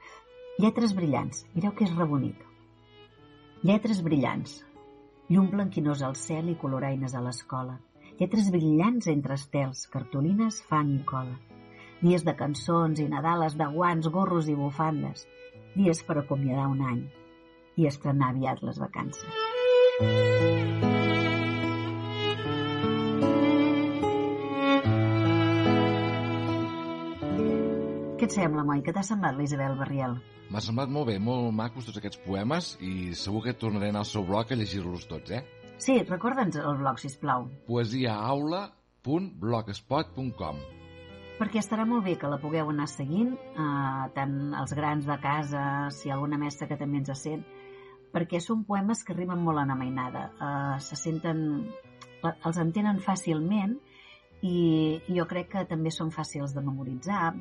lletres 0.62 0.96
brillants. 0.98 1.46
Mireu 1.56 1.74
que 1.78 1.86
és 1.86 1.94
rebonic. 1.98 2.42
Lletres 3.66 4.02
brillants. 4.06 4.60
Llum 5.30 5.50
blanquinós 5.54 6.02
al 6.06 6.18
cel 6.18 6.50
i 6.50 6.58
coloraines 6.58 7.14
a 7.14 7.22
l'escola. 7.22 7.78
Lletres 8.20 8.50
brillants 8.54 9.08
entre 9.12 9.38
estels, 9.38 9.86
cartolines, 9.94 10.64
fang 10.70 10.96
i 10.96 11.04
cola. 11.06 11.38
Dies 12.02 12.26
de 12.26 12.34
cançons 12.40 13.02
i 13.04 13.08
nadales 13.12 13.58
de 13.60 13.68
guants, 13.74 14.10
gorros 14.10 14.50
i 14.50 14.58
bufandes. 14.58 15.26
Dies 15.76 16.02
per 16.08 16.18
acomiadar 16.22 16.68
un 16.72 16.86
any 16.94 17.08
i 17.80 17.88
estrenar 17.88 18.34
aviat 18.34 18.60
les 18.68 18.78
vacances. 18.82 19.24
Què 28.20 28.28
et 28.28 28.34
sembla, 28.36 28.66
Moi? 28.68 28.82
Què 28.84 28.92
t'ha 28.96 29.04
semblat 29.08 29.38
l'Isabel 29.40 29.78
Barriel? 29.80 30.14
M'ha 30.52 30.62
semblat 30.66 30.90
molt 30.92 31.08
bé, 31.12 31.16
molt 31.24 31.56
macos 31.56 31.86
tots 31.88 32.00
aquests 32.02 32.20
poemes 32.26 32.64
i 32.84 33.14
segur 33.16 33.42
que 33.46 33.60
tornaré 33.62 33.86
a 33.88 33.92
anar 33.94 34.04
al 34.04 34.10
seu 34.10 34.24
blog 34.28 34.46
a 34.52 34.56
llegir-los 34.60 35.04
tots, 35.08 35.30
eh? 35.38 35.42
Sí, 35.80 35.96
recorda'ns 36.10 36.56
el 36.60 36.76
blog, 36.82 36.98
sisplau. 37.00 37.48
poesiaaula.blogspot.com 37.70 40.56
Perquè 41.40 41.62
estarà 41.62 41.86
molt 41.88 42.04
bé 42.04 42.18
que 42.20 42.28
la 42.28 42.42
pugueu 42.42 42.68
anar 42.74 42.90
seguint, 42.92 43.32
eh, 43.32 44.04
tant 44.18 44.34
els 44.60 44.74
grans 44.76 45.06
de 45.08 45.16
casa, 45.24 45.62
si 45.96 46.12
alguna 46.12 46.36
mestra 46.42 46.68
que 46.68 46.76
també 46.82 47.00
ens 47.00 47.16
sent, 47.22 47.46
perquè 48.14 48.40
són 48.42 48.64
poemes 48.66 49.04
que 49.06 49.14
arriben 49.14 49.42
molt 49.44 49.62
en 49.64 49.72
amainada. 49.76 50.28
Eh, 50.40 50.80
se 50.82 50.96
senten... 51.00 51.46
els 52.24 52.58
entenen 52.60 52.98
fàcilment 53.00 53.78
i 54.44 55.00
jo 55.08 55.24
crec 55.28 55.50
que 55.54 55.62
també 55.70 55.92
són 55.92 56.10
fàcils 56.12 56.52
de 56.56 56.62
memoritzar. 56.66 57.34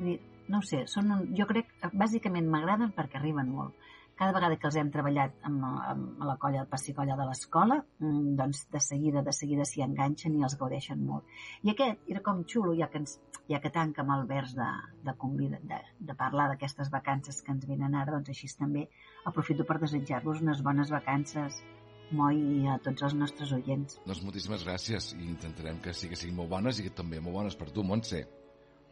No 0.49 0.59
ho 0.61 0.65
sé, 0.65 0.85
són, 0.87 1.11
un- 1.11 1.25
jo 1.35 1.45
crec 1.49 1.67
que 1.81 1.89
bàsicament 1.93 2.47
m'agraden 2.47 2.93
perquè 2.95 3.19
arriben 3.19 3.49
molt. 3.51 3.73
Cada 4.19 4.33
vegada 4.35 4.57
que 4.59 4.67
els 4.67 4.75
hem 4.75 4.89
treballat 4.91 5.35
amb, 5.47 5.61
amb 5.63 6.23
la 6.27 6.35
colla, 6.41 6.65
el 6.65 6.67
passicolla 6.67 7.15
de 7.15 7.27
l'escola, 7.29 7.77
mm, 8.03 8.33
doncs 8.41 8.65
de 8.73 8.81
seguida, 8.83 9.23
de 9.23 9.31
seguida 9.37 9.63
s'hi 9.69 9.85
enganxen 9.85 10.35
i 10.35 10.43
els 10.43 10.57
gaudeixen 10.59 11.05
molt. 11.07 11.23
I 11.63 11.71
aquest 11.71 12.11
era 12.15 12.23
com 12.25 12.43
xulo, 12.43 12.75
ja 12.75 12.89
que, 12.91 12.99
ens, 12.99 13.15
ja 13.47 13.61
que 13.63 13.71
tanca 13.71 14.03
amb 14.03 14.11
el 14.17 14.27
vers 14.27 14.51
de, 14.57 14.67
de, 15.07 15.15
convida, 15.23 15.63
de, 15.71 15.79
de 16.11 16.17
parlar 16.19 16.49
d'aquestes 16.51 16.91
vacances 16.91 17.39
que 17.41 17.55
ens 17.55 17.65
venen 17.71 17.95
ara, 17.95 18.17
doncs 18.17 18.35
així 18.35 18.51
també 18.59 18.89
aprofito 19.31 19.63
per 19.63 19.79
desitjar-vos 19.87 20.43
unes 20.43 20.67
bones 20.67 20.91
vacances, 20.99 21.63
Moi, 22.11 22.39
i 22.41 22.63
a 22.65 22.79
tots 22.81 23.03
els 23.05 23.13
nostres 23.13 23.51
oients. 23.53 23.99
Doncs 24.01 24.23
moltíssimes 24.25 24.63
gràcies 24.65 25.11
i 25.13 25.27
intentarem 25.29 25.77
que 25.83 25.93
sí 25.93 26.09
que 26.09 26.17
siguin 26.17 26.39
molt 26.39 26.49
bones 26.49 26.79
i 26.81 26.87
que 26.87 26.93
també 26.97 27.19
molt 27.21 27.37
bones 27.37 27.57
per 27.59 27.69
tu, 27.69 27.83
Montse. 27.85 28.23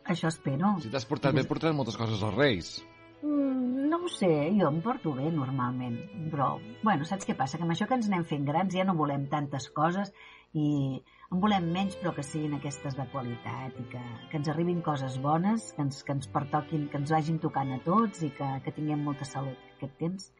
Això 0.06 0.30
espero. 0.30 0.76
Si 0.84 0.92
t'has 0.94 1.08
portat 1.10 1.34
bé, 1.34 1.44
portaràs 1.50 1.76
moltes 1.76 1.98
coses 1.98 2.22
als 2.22 2.38
Reis. 2.38 2.78
Mm, 3.22 3.90
no 3.90 4.04
ho 4.04 4.10
sé, 4.14 4.30
jo 4.60 4.70
em 4.70 4.80
porto 4.86 5.14
bé 5.18 5.32
normalment, 5.34 5.98
però, 6.32 6.56
bueno, 6.84 7.06
saps 7.08 7.26
què 7.26 7.36
passa? 7.38 7.58
Que 7.58 7.66
amb 7.66 7.74
això 7.74 7.88
que 7.90 7.98
ens 7.98 8.10
anem 8.12 8.26
fent 8.30 8.46
grans 8.46 8.76
ja 8.76 8.86
no 8.86 8.98
volem 9.00 9.26
tantes 9.32 9.70
coses 9.74 10.14
i 10.54 10.68
en 11.28 11.42
volem 11.44 11.66
menys 11.74 11.98
però 12.00 12.14
que 12.16 12.24
siguin 12.24 12.56
aquestes 12.56 12.96
de 12.96 13.06
qualitat 13.12 13.76
i 13.82 13.86
que, 13.92 14.04
que 14.32 14.40
ens 14.40 14.50
arribin 14.54 14.80
coses 14.86 15.18
bones, 15.24 15.72
que 15.76 15.84
ens, 15.84 16.00
que 16.08 16.16
ens 16.16 16.30
pertoquin, 16.32 16.88
que 16.92 17.02
ens 17.02 17.12
vagin 17.12 17.40
tocant 17.44 17.74
a 17.76 17.80
tots 17.84 18.24
i 18.24 18.32
que, 18.38 18.50
que 18.64 18.76
tinguem 18.78 19.04
molta 19.04 19.28
salut. 19.28 19.60
Aquest 19.76 19.98
temps 20.00 20.32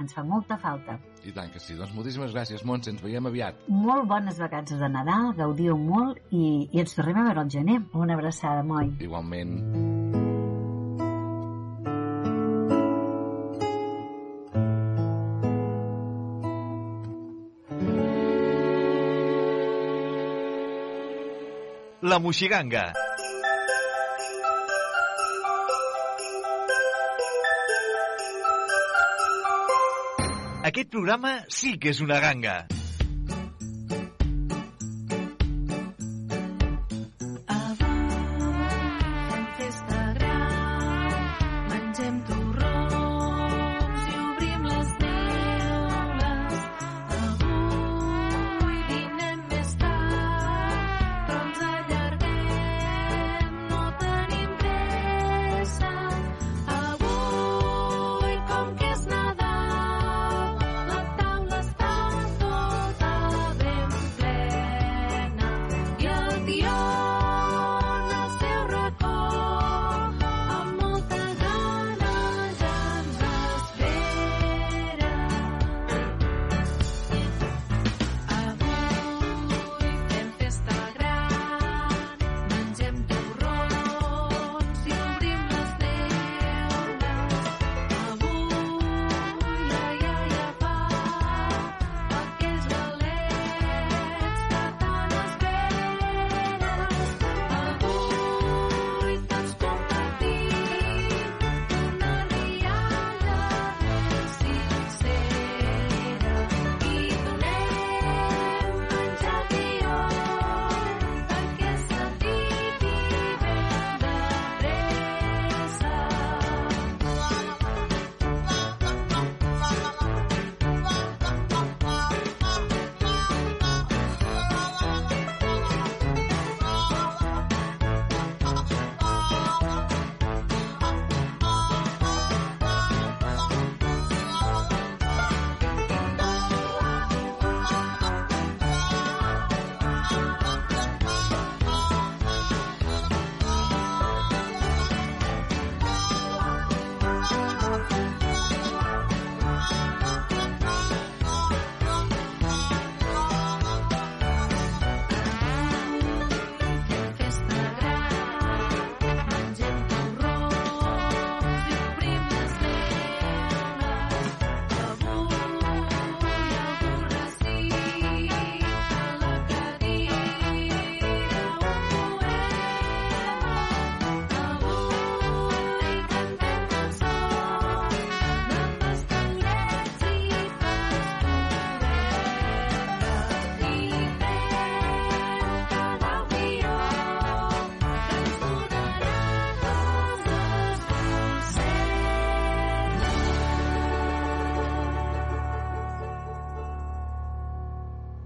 ens 0.00 0.14
fa 0.16 0.24
molta 0.24 0.56
falta. 0.60 0.96
I 1.26 1.34
tant 1.36 1.50
que 1.52 1.60
sí. 1.60 1.76
Doncs 1.76 1.92
moltíssimes 1.96 2.32
gràcies, 2.36 2.64
Montse. 2.64 2.94
Ens 2.94 3.02
veiem 3.04 3.26
aviat. 3.28 3.66
Molt 3.68 4.08
bones 4.08 4.40
vacances 4.40 4.80
de 4.80 4.88
Nadal, 4.88 5.34
gaudiu 5.36 5.76
molt 5.76 6.22
i, 6.30 6.70
i 6.70 6.84
ens 6.84 6.96
tornem 6.96 7.20
a 7.20 7.28
veure 7.28 7.44
al 7.44 7.52
gener. 7.52 7.80
Una 7.92 8.16
abraçada, 8.16 8.64
moi. 8.64 8.94
Igualment. 9.02 10.29
La 22.10 22.18
Moixiganga. 22.18 22.80
Aquest 30.70 30.90
programa 30.90 31.36
sí 31.46 31.76
que 31.78 31.94
és 31.94 32.02
una 32.02 32.18
ganga. 32.24 32.56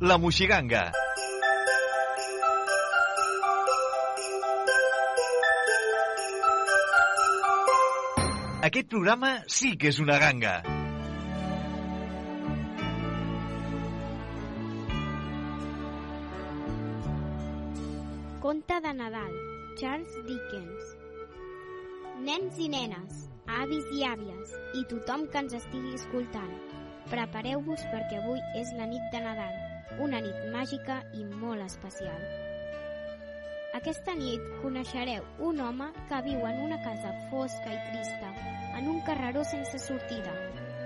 La 0.05 0.19
Moixiganga. 0.19 0.81
Aquest 8.69 8.91
programa 8.91 9.31
sí 9.49 9.71
que 9.81 9.89
és 9.95 10.01
una 10.05 10.19
ganga. 10.21 10.53
Conte 18.45 18.81
de 18.85 18.93
Nadal, 19.01 19.35
Charles 19.81 20.21
Dickens. 20.29 20.97
Nens 22.29 22.61
i 22.61 22.69
nenes, 22.77 23.29
avis 23.65 23.89
i 23.97 24.05
àvies, 24.13 24.53
i 24.77 24.85
tothom 24.93 25.31
que 25.33 25.47
ens 25.47 25.57
estigui 25.65 25.97
escoltant, 25.97 26.57
prepareu-vos 27.09 27.89
perquè 27.89 28.21
avui 28.21 28.45
és 28.61 28.77
la 28.77 28.93
nit 28.93 29.15
de 29.17 29.25
Nadal, 29.25 29.64
una 30.01 30.21
nit 30.25 30.49
màgica 30.53 31.03
i 31.15 31.25
molt 31.25 31.63
especial. 31.65 32.21
Aquesta 33.75 34.15
nit 34.15 34.43
coneixereu 34.63 35.25
un 35.49 35.59
home 35.61 35.89
que 36.11 36.21
viu 36.27 36.45
en 36.47 36.61
una 36.67 36.79
casa 36.85 37.11
fosca 37.31 37.73
i 37.75 37.81
trista, 37.89 38.31
en 38.79 38.87
un 38.93 39.01
carreró 39.07 39.43
sense 39.51 39.81
sortida. 39.83 40.35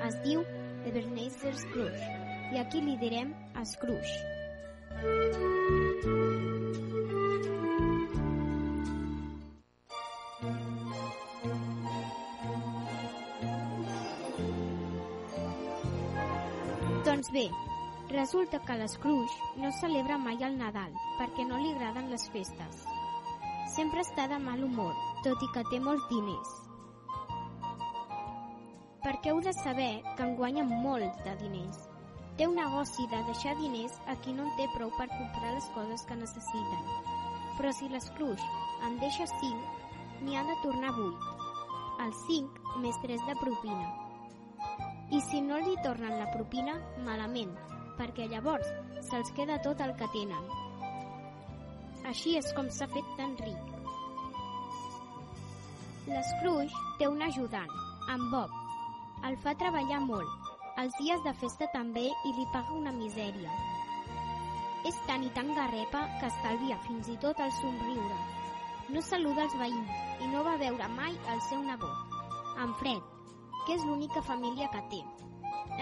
Es 0.08 0.16
diu 0.24 0.44
Ebenezer 0.88 1.52
Scrooge, 1.52 2.08
i 2.52 2.60
aquí 2.64 2.80
li 2.80 2.96
direm 2.96 3.34
Scrooge. 3.64 4.38
Doncs 17.04 17.32
bé, 17.32 17.48
resulta 18.08 18.58
que 18.64 18.76
l'Scrooge 18.80 19.60
no 19.60 19.70
celebra 19.80 20.16
mai 20.18 20.40
el 20.46 20.56
Nadal 20.56 20.94
perquè 21.18 21.44
no 21.44 21.58
li 21.60 21.74
agraden 21.74 22.08
les 22.10 22.24
festes. 22.32 22.86
Sempre 23.74 24.00
està 24.00 24.24
de 24.30 24.38
mal 24.40 24.62
humor, 24.64 24.96
tot 25.26 25.42
i 25.44 25.48
que 25.52 25.64
té 25.68 25.80
molts 25.84 26.06
diners. 26.08 26.54
Perquè 29.04 29.32
heu 29.32 29.42
de 29.44 29.52
saber 29.60 29.90
que 30.16 30.24
en 30.24 30.34
guanya 30.40 30.64
molt 30.64 31.20
de 31.26 31.36
diners. 31.42 31.84
Té 32.38 32.46
un 32.48 32.56
negoci 32.56 33.04
de 33.12 33.20
deixar 33.28 33.54
diners 33.58 34.00
a 34.06 34.16
qui 34.22 34.32
no 34.32 34.46
en 34.46 34.56
té 34.56 34.68
prou 34.74 34.90
per 34.96 35.08
comprar 35.12 35.52
les 35.54 35.68
coses 35.76 36.04
que 36.08 36.16
necessiten. 36.16 36.90
Però 37.58 37.72
si 37.76 37.88
l'Scrooge 37.92 38.50
en 38.88 38.98
deixa 39.02 39.26
5, 39.26 39.78
n'hi 40.22 40.36
ha 40.38 40.44
de 40.48 40.56
tornar 40.62 40.94
8. 40.96 41.32
El 42.06 42.12
5 42.24 42.78
més 42.84 43.00
3 43.04 43.26
de 43.26 43.40
propina. 43.42 43.88
I 45.10 45.20
si 45.28 45.40
no 45.42 45.58
li 45.58 45.74
tornen 45.84 46.18
la 46.20 46.30
propina, 46.30 46.76
malament, 47.04 47.52
perquè 47.98 48.28
llavors 48.30 48.70
se'ls 49.10 49.34
queda 49.36 49.58
tot 49.64 49.80
el 49.84 49.94
que 49.98 50.08
tenen. 50.14 50.48
Així 52.08 52.36
és 52.38 52.48
com 52.56 52.70
s'ha 52.72 52.88
fet 52.94 53.08
tan 53.18 53.34
ric. 53.42 53.74
L'Scrooge 56.08 56.84
té 57.00 57.08
un 57.10 57.20
ajudant, 57.26 57.74
en 58.14 58.30
Bob. 58.32 58.54
El 59.28 59.36
fa 59.42 59.52
treballar 59.60 59.98
molt, 60.06 60.48
els 60.80 60.94
dies 61.02 61.20
de 61.26 61.34
festa 61.42 61.68
també 61.74 62.06
i 62.08 62.32
li 62.38 62.46
paga 62.54 62.78
una 62.78 62.94
misèria. 62.96 63.52
És 64.88 64.96
tan 65.08 65.26
i 65.26 65.30
tan 65.36 65.52
garrepa 65.58 66.04
que 66.20 66.30
estalvia 66.30 66.78
fins 66.86 67.10
i 67.12 67.18
tot 67.20 67.40
el 67.44 67.52
somriure. 67.58 68.18
No 68.94 69.02
saluda 69.04 69.44
els 69.44 69.56
veïns 69.60 70.22
i 70.24 70.32
no 70.32 70.44
va 70.46 70.56
veure 70.62 70.88
mai 70.94 71.18
el 71.34 71.42
seu 71.50 71.60
nebot, 71.66 72.18
en 72.64 72.72
Fred, 72.80 73.02
que 73.66 73.74
és 73.76 73.84
l'única 73.84 74.22
família 74.24 74.70
que 74.72 74.84
té. 74.94 75.02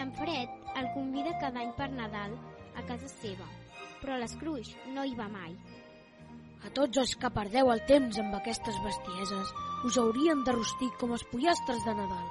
En 0.01 0.11
Fred 0.17 0.66
el 0.77 0.91
convida 0.93 1.33
cada 1.41 1.63
any 1.63 1.73
per 1.77 1.89
Nadal 1.93 2.35
a 2.77 2.85
casa 2.89 3.09
seva, 3.09 3.47
però 4.03 4.19
l'Scrooge 4.21 4.93
no 4.95 5.05
hi 5.05 5.15
va 5.17 5.29
mai. 5.33 5.55
A 6.67 6.73
tots 6.77 6.99
els 7.01 7.15
que 7.21 7.31
perdeu 7.33 7.71
el 7.73 7.83
temps 7.89 8.19
amb 8.21 8.37
aquestes 8.37 8.77
bestieses, 8.85 9.53
us 9.89 9.99
hauríem 10.03 10.43
de 10.45 10.55
rostir 10.57 10.91
com 11.01 11.15
els 11.17 11.25
pollastres 11.31 11.85
de 11.87 11.95
Nadal. 11.97 12.27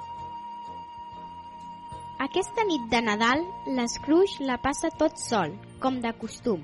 Aquesta 2.26 2.64
nit 2.68 2.86
de 2.92 3.02
Nadal, 3.04 3.42
l'Scrooge 3.76 4.46
la 4.48 4.58
passa 4.62 4.92
tot 5.00 5.18
sol, 5.20 5.52
com 5.82 6.00
de 6.04 6.12
costum. 6.20 6.62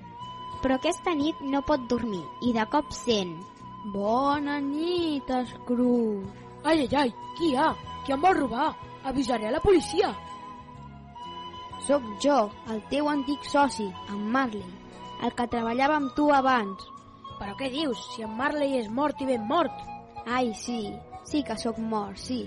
Però 0.63 0.79
aquesta 0.79 1.15
nit 1.19 1.41
no 1.43 1.65
pot 1.67 1.89
dormir 1.91 2.23
i 2.47 2.55
de 2.57 2.69
cop 2.71 2.95
sent... 2.95 3.35
Bona 3.93 4.61
nit, 4.63 5.27
Scrooge. 5.51 6.31
Ai, 6.63 6.85
ai, 6.85 6.91
ai, 7.01 7.15
qui 7.35 7.49
hi 7.51 7.57
ha? 7.59 7.73
Qui 8.07 8.15
em 8.15 8.21
vol 8.23 8.37
robar? 8.39 8.69
Avisaré 9.11 9.49
a 9.49 9.57
la 9.57 9.61
policia. 9.65 10.13
Soc 11.87 12.05
jo, 12.23 12.37
el 12.71 12.83
teu 12.91 13.09
antic 13.11 13.43
soci, 13.51 13.89
en 14.09 14.21
Marley, 14.35 14.67
el 15.27 15.33
que 15.39 15.49
treballava 15.51 15.97
amb 15.99 16.13
tu 16.15 16.29
abans. 16.35 16.85
Però 17.41 17.57
què 17.59 17.73
dius, 17.73 17.99
si 18.15 18.23
en 18.23 18.37
Marley 18.39 18.77
és 18.79 18.91
mort 18.91 19.19
i 19.23 19.27
ben 19.27 19.43
mort? 19.49 19.81
Ai, 20.27 20.53
sí, 20.55 20.93
sí 21.27 21.43
que 21.43 21.57
sóc 21.59 21.81
mort, 21.83 22.21
sí. 22.23 22.45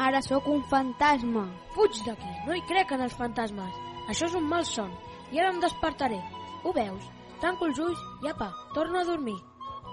Ara 0.00 0.22
sóc 0.24 0.48
un 0.48 0.62
fantasma. 0.70 1.44
Fuig 1.74 2.00
d'aquí, 2.06 2.32
no 2.46 2.56
hi 2.56 2.64
crec 2.70 2.94
en 2.96 3.04
els 3.04 3.16
fantasmes. 3.18 3.76
Això 4.08 4.28
és 4.30 4.36
un 4.38 4.48
mal 4.48 4.64
son, 4.64 4.94
i 5.32 5.40
ara 5.40 5.52
em 5.52 5.60
despertaré. 5.60 6.20
Ho 6.64 6.72
veus? 6.72 7.10
Tanco 7.42 7.68
els 7.68 7.78
ulls 7.82 8.00
i 8.24 8.30
apa, 8.32 8.48
torno 8.74 9.02
a 9.02 9.04
dormir. 9.04 9.36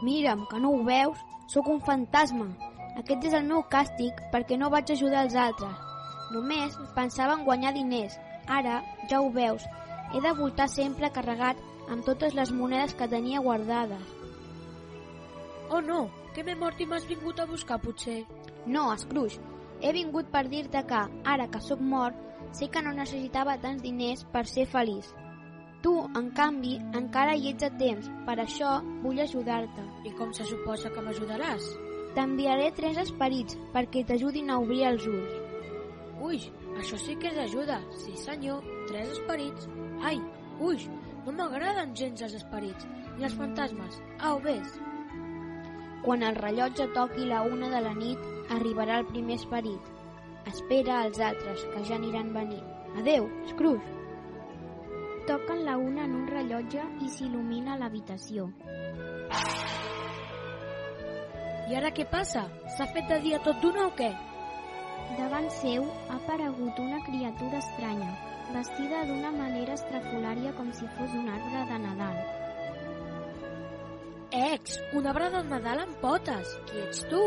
Mira'm, 0.03 0.45
que 0.47 0.59
no 0.59 0.71
ho 0.71 0.83
veus? 0.87 1.19
Sóc 1.51 1.67
un 1.69 1.81
fantasma. 1.83 2.47
Aquest 3.01 3.27
és 3.27 3.35
el 3.35 3.43
meu 3.49 3.65
càstig 3.71 4.23
perquè 4.31 4.55
no 4.57 4.71
vaig 4.71 4.91
ajudar 4.91 5.25
els 5.27 5.35
altres. 5.35 5.83
Només 6.31 6.79
pensava 6.95 7.35
en 7.35 7.43
guanyar 7.45 7.75
diners. 7.75 8.15
Ara, 8.47 8.81
ja 9.09 9.21
ho 9.21 9.31
veus, 9.33 9.65
he 10.13 10.21
de 10.21 10.33
voltar 10.37 10.67
sempre 10.69 11.11
carregat 11.11 11.57
amb 11.89 12.05
totes 12.05 12.35
les 12.37 12.51
monedes 12.51 12.93
que 12.93 13.07
tenia 13.09 13.41
guardades. 13.41 14.13
Oh 15.69 15.81
no, 15.81 16.09
que 16.35 16.43
m'he 16.43 16.55
mort 16.55 16.81
i 16.81 16.85
m'has 16.85 17.07
vingut 17.09 17.39
a 17.39 17.47
buscar, 17.49 17.79
potser. 17.81 18.23
No, 18.65 18.89
Scrooge, 18.97 19.41
he 19.81 19.91
vingut 19.93 20.29
per 20.33 20.45
dir-te 20.49 20.83
que, 20.89 21.01
ara 21.25 21.47
que 21.49 21.61
sóc 21.61 21.81
mort, 21.81 22.17
sé 22.53 22.69
que 22.69 22.81
no 22.85 22.93
necessitava 22.93 23.57
tants 23.61 23.83
diners 23.83 24.25
per 24.33 24.45
ser 24.49 24.65
feliç. 24.69 25.09
Tu, 25.85 25.93
en 26.17 26.29
canvi, 26.37 26.77
encara 26.97 27.35
hi 27.37 27.51
ets 27.51 27.65
a 27.67 27.71
temps, 27.77 28.07
per 28.25 28.39
això 28.41 28.77
vull 29.03 29.21
ajudar-te. 29.21 29.83
I 30.09 30.13
com 30.17 30.31
se 30.33 30.45
suposa 30.49 30.89
que 30.93 31.03
m'ajudaràs? 31.05 31.67
T'enviaré 32.15 32.71
tres 32.77 32.97
esperits 33.01 33.57
perquè 33.73 34.05
t'ajudin 34.07 34.49
a 34.49 34.57
obrir 34.63 34.85
els 34.89 35.05
ulls. 35.11 35.35
Ui, 36.25 36.39
això 36.75 36.99
sí 36.99 37.15
que 37.19 37.31
és 37.31 37.39
ajuda. 37.45 37.79
Sí, 38.03 38.15
senyor, 38.19 38.63
tres 38.89 39.11
esperits. 39.15 39.67
Ai, 40.03 40.19
ui, 40.59 40.85
no 41.25 41.33
m'agraden 41.33 41.95
gens 41.95 42.21
els 42.27 42.35
esperits, 42.37 42.87
ni 43.17 43.25
els 43.25 43.35
fantasmes. 43.39 43.99
Au, 44.19 44.39
vés. 44.43 44.77
Quan 46.05 46.23
el 46.23 46.35
rellotge 46.37 46.87
toqui 46.93 47.25
la 47.25 47.41
una 47.41 47.71
de 47.71 47.81
la 47.81 47.93
nit, 47.97 48.19
arribarà 48.53 48.99
el 49.01 49.07
primer 49.09 49.39
esperit. 49.39 49.91
Espera 50.51 51.01
els 51.07 51.19
altres, 51.19 51.63
que 51.73 51.83
ja 51.87 51.95
aniran 51.97 52.33
venint. 52.35 52.65
Adeu, 52.99 53.25
Scrooge. 53.49 53.95
Toquen 55.25 55.65
la 55.65 55.79
una 55.81 56.05
en 56.05 56.13
un 56.19 56.27
rellotge 56.29 56.83
i 57.01 57.09
s'il·lumina 57.09 57.79
l'habitació. 57.79 58.45
I 61.65 61.73
ara 61.79 61.89
què 61.89 62.05
passa? 62.05 62.45
S'ha 62.75 62.85
fet 62.93 63.09
de 63.09 63.17
dia 63.23 63.41
tot 63.41 63.57
d'una 63.63 63.87
o 63.89 63.93
què? 63.97 64.11
Davant 65.13 65.49
seu 65.61 65.85
ha 66.09 66.15
aparegut 66.17 66.79
una 66.81 67.01
criatura 67.05 67.59
estranya, 67.61 68.13
vestida 68.53 69.03
d'una 69.09 69.31
manera 69.35 69.75
estrafolària 69.77 70.53
com 70.57 70.71
si 70.73 70.89
fos 70.97 71.13
un 71.19 71.29
arbre 71.29 71.61
de 71.69 71.77
Nadal. 71.83 72.17
Ex, 74.35 74.79
un 74.97 75.05
arbre 75.07 75.29
de 75.31 75.43
Nadal 75.47 75.83
amb 75.85 75.99
potes. 76.01 76.55
Qui 76.67 76.81
ets 76.83 77.03
tu? 77.11 77.21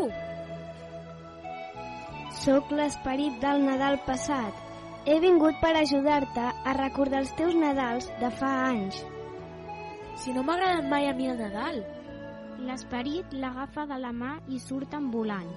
Sóc 2.43 2.75
l'esperit 2.75 3.39
del 3.45 3.65
Nadal 3.65 4.01
passat. 4.09 4.67
He 5.09 5.17
vingut 5.25 5.57
per 5.63 5.73
ajudar-te 5.79 6.51
a 6.53 6.75
recordar 6.77 7.23
els 7.23 7.33
teus 7.39 7.57
Nadals 7.57 8.11
de 8.21 8.29
fa 8.43 8.51
anys. 8.67 9.01
Si 10.21 10.35
no 10.35 10.43
m'ha 10.43 10.59
agradat 10.59 10.91
mai 10.91 11.09
a 11.09 11.15
mi 11.17 11.31
el 11.31 11.41
Nadal. 11.41 11.81
L'esperit 12.69 13.33
l'agafa 13.33 13.87
de 13.89 13.99
la 14.03 14.13
mà 14.13 14.35
i 14.53 14.61
surten 14.61 15.09
volant. 15.15 15.49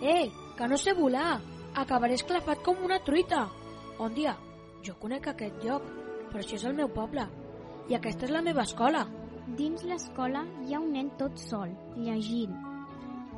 Eh, 0.00 0.30
que 0.56 0.68
no 0.68 0.76
sé 0.76 0.92
volar. 0.92 1.40
Acabaré 1.76 2.16
esclafat 2.16 2.62
com 2.64 2.84
una 2.84 2.98
truita. 3.04 3.46
Bon 3.98 4.14
dia, 4.14 4.36
jo 4.84 4.94
conec 5.00 5.28
aquest 5.28 5.64
lloc, 5.64 5.84
però 6.30 6.40
això 6.40 6.56
és 6.56 6.64
el 6.64 6.76
meu 6.78 6.88
poble. 6.92 7.26
I 7.88 7.98
aquesta 7.98 8.26
és 8.26 8.32
la 8.32 8.42
meva 8.42 8.64
escola. 8.64 9.04
Dins 9.58 9.84
l'escola 9.86 10.42
hi 10.64 10.74
ha 10.74 10.80
un 10.80 10.94
nen 10.96 11.12
tot 11.20 11.36
sol, 11.38 11.74
llegint. 11.94 12.56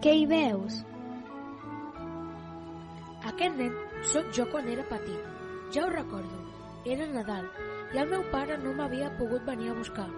Què 0.03 0.15
hi 0.15 0.25
veus? 0.31 0.79
Aquest 3.29 3.59
nen 3.59 3.75
sóc 4.13 4.31
jo 4.33 4.47
quan 4.53 4.71
era 4.71 4.87
petit. 4.89 5.27
Ja 5.75 5.85
ho 5.85 5.91
recordo. 5.91 6.45
Era 6.87 7.11
Nadal 7.11 7.51
i 7.93 7.99
el 7.99 8.09
meu 8.09 8.23
pare 8.33 8.57
no 8.63 8.73
m'havia 8.79 9.11
pogut 9.19 9.45
venir 9.49 9.73
a 9.73 9.77
buscar. 9.77 10.09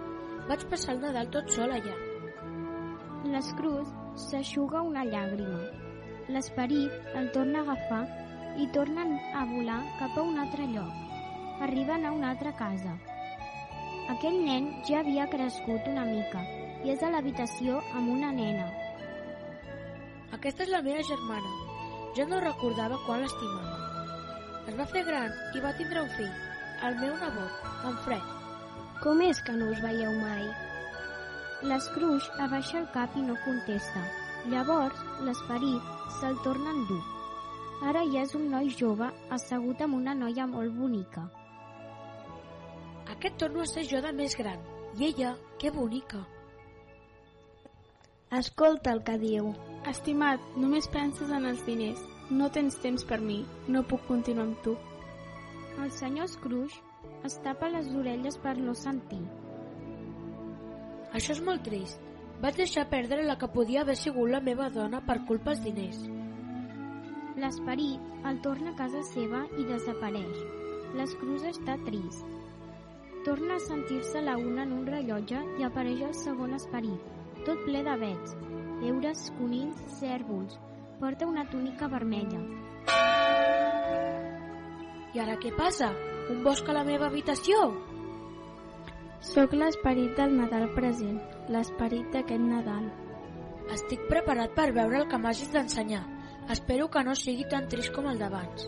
Vaig 0.47 0.63
passar 0.71 0.95
el 0.95 1.01
Nadal 1.03 1.33
tot 1.33 1.49
sol 1.51 1.73
allà. 1.73 1.97
L'Escruz 3.33 3.89
s'aixuga 4.29 4.85
una 4.85 5.03
llàgrima. 5.07 5.80
L'esperit 6.31 7.15
el 7.19 7.25
torna 7.35 7.59
a 7.59 7.63
agafar 7.65 8.03
i 8.63 8.67
tornen 8.75 9.17
a 9.35 9.41
volar 9.49 9.79
cap 9.99 10.13
a 10.15 10.21
un 10.23 10.37
altre 10.39 10.67
lloc. 10.73 10.91
Arriben 11.65 12.05
a 12.05 12.11
una 12.15 12.29
altra 12.31 12.53
casa. 12.59 12.93
Aquell 14.13 14.37
nen 14.45 14.69
ja 14.87 15.01
havia 15.01 15.25
crescut 15.33 15.89
una 15.91 16.05
mica 16.07 16.45
i 16.85 16.93
és 16.93 17.03
a 17.03 17.09
l'habitació 17.11 17.81
amb 17.99 18.13
una 18.13 18.31
nena. 18.37 18.69
Aquesta 20.39 20.63
és 20.63 20.71
la 20.71 20.81
meva 20.87 21.03
germana. 21.09 21.51
Jo 22.15 22.29
no 22.31 22.39
recordava 22.45 23.01
quan 23.05 23.25
l'estimava. 23.25 23.75
Es 24.71 24.79
va 24.79 24.87
fer 24.93 25.03
gran 25.11 25.35
i 25.57 25.65
va 25.67 25.75
tindre 25.81 26.05
un 26.05 26.09
fill, 26.15 26.33
el 26.87 26.99
meu 27.03 27.19
nebot, 27.25 27.69
en 27.91 28.01
Fred. 28.07 28.33
Com 29.03 29.27
és 29.27 29.43
que 29.43 29.59
no 29.59 29.71
us 29.75 29.83
veieu 29.83 30.15
mai? 30.23 30.47
L'Scrooge 31.67 32.43
abaixa 32.47 32.79
el 32.85 32.91
cap 32.95 33.19
i 33.19 33.27
no 33.27 33.39
contesta. 33.43 34.07
Llavors, 34.49 34.97
l'esperit 35.21 35.89
se'l 36.17 36.37
torna 36.41 36.71
en 36.73 36.85
dur. 36.89 37.01
Ara 37.85 38.01
ja 38.09 38.23
és 38.25 38.33
un 38.37 38.47
noi 38.49 38.71
jove 38.73 39.07
assegut 39.35 39.81
amb 39.85 39.97
una 39.99 40.15
noia 40.17 40.47
molt 40.49 40.73
bonica. 40.73 41.27
Aquest 43.13 43.37
torno 43.43 43.61
a 43.61 43.69
ser 43.69 43.83
jo 43.89 44.01
de 44.01 44.13
més 44.17 44.35
gran. 44.39 44.61
I 44.97 45.05
ella, 45.11 45.35
que 45.59 45.69
bonica. 45.71 46.23
Escolta 48.39 48.93
el 48.95 49.03
que 49.07 49.17
diu. 49.21 49.53
Estimat, 49.91 50.43
només 50.57 50.89
penses 50.89 51.29
en 51.37 51.45
els 51.45 51.61
diners. 51.67 52.01
No 52.29 52.49
tens 52.49 52.77
temps 52.81 53.05
per 53.05 53.19
mi. 53.21 53.41
No 53.67 53.83
puc 53.83 54.07
continuar 54.09 54.47
amb 54.49 54.61
tu. 54.65 54.77
El 55.83 55.91
senyor 56.01 56.29
Scrooge 56.31 56.81
es 57.29 57.37
tapa 57.45 57.69
les 57.69 57.93
orelles 57.93 58.37
per 58.41 58.57
no 58.57 58.73
sentir. 58.73 59.21
Això 61.13 61.35
és 61.35 61.43
molt 61.45 61.65
trist. 61.67 62.10
Vaig 62.41 62.55
deixar 62.57 62.87
perdre 62.89 63.21
la 63.21 63.37
que 63.37 63.51
podia 63.53 63.81
haver 63.83 63.95
sigut 63.95 64.31
la 64.33 64.39
meva 64.41 64.71
dona 64.73 64.99
per 65.05 65.19
culpa 65.29 65.53
dels 65.53 65.63
diners. 65.65 65.99
L'esperit 67.41 68.25
el 68.29 68.39
torna 68.41 68.71
a 68.71 68.77
casa 68.79 69.01
seva 69.11 69.43
i 69.61 69.65
desapareix. 69.67 70.39
L'Scrooge 70.97 71.51
està 71.53 71.75
trist. 71.85 72.25
Torna 73.27 73.59
a 73.59 73.61
sentir-se 73.61 74.23
la 74.25 74.39
una 74.41 74.65
en 74.65 74.73
un 74.73 74.87
rellotge 74.89 75.43
i 75.61 75.67
apareix 75.67 76.01
el 76.07 76.15
segon 76.17 76.55
esperit, 76.57 77.11
tot 77.45 77.61
ple 77.67 77.83
de 77.85 77.93
vets, 78.01 78.33
heures, 78.89 79.27
conills, 79.37 79.83
cèrvols. 79.99 80.57
Porta 80.99 81.27
una 81.29 81.45
túnica 81.51 81.89
vermella. 81.93 82.41
I 85.13 85.21
ara 85.21 85.37
què 85.37 85.53
passa? 85.53 85.91
Un 86.33 86.41
bosc 86.45 86.65
a 86.69 86.73
la 86.73 86.87
meva 86.89 87.11
habitació? 87.11 87.61
Sóc 89.21 89.53
l'esperit 89.53 90.17
del 90.17 90.33
Nadal 90.39 90.71
present, 90.73 91.21
l'esperit 91.49 92.11
d'aquest 92.13 92.43
Nadal. 92.43 92.85
Estic 93.73 94.03
preparat 94.09 94.53
per 94.57 94.71
veure 94.75 94.99
el 95.01 95.07
que 95.09 95.19
m'hagis 95.21 95.51
d'ensenyar. 95.53 96.03
Espero 96.53 96.89
que 96.91 97.03
no 97.07 97.15
sigui 97.15 97.47
tan 97.49 97.67
trist 97.71 97.93
com 97.95 98.09
el 98.11 98.19
d'abans. 98.19 98.67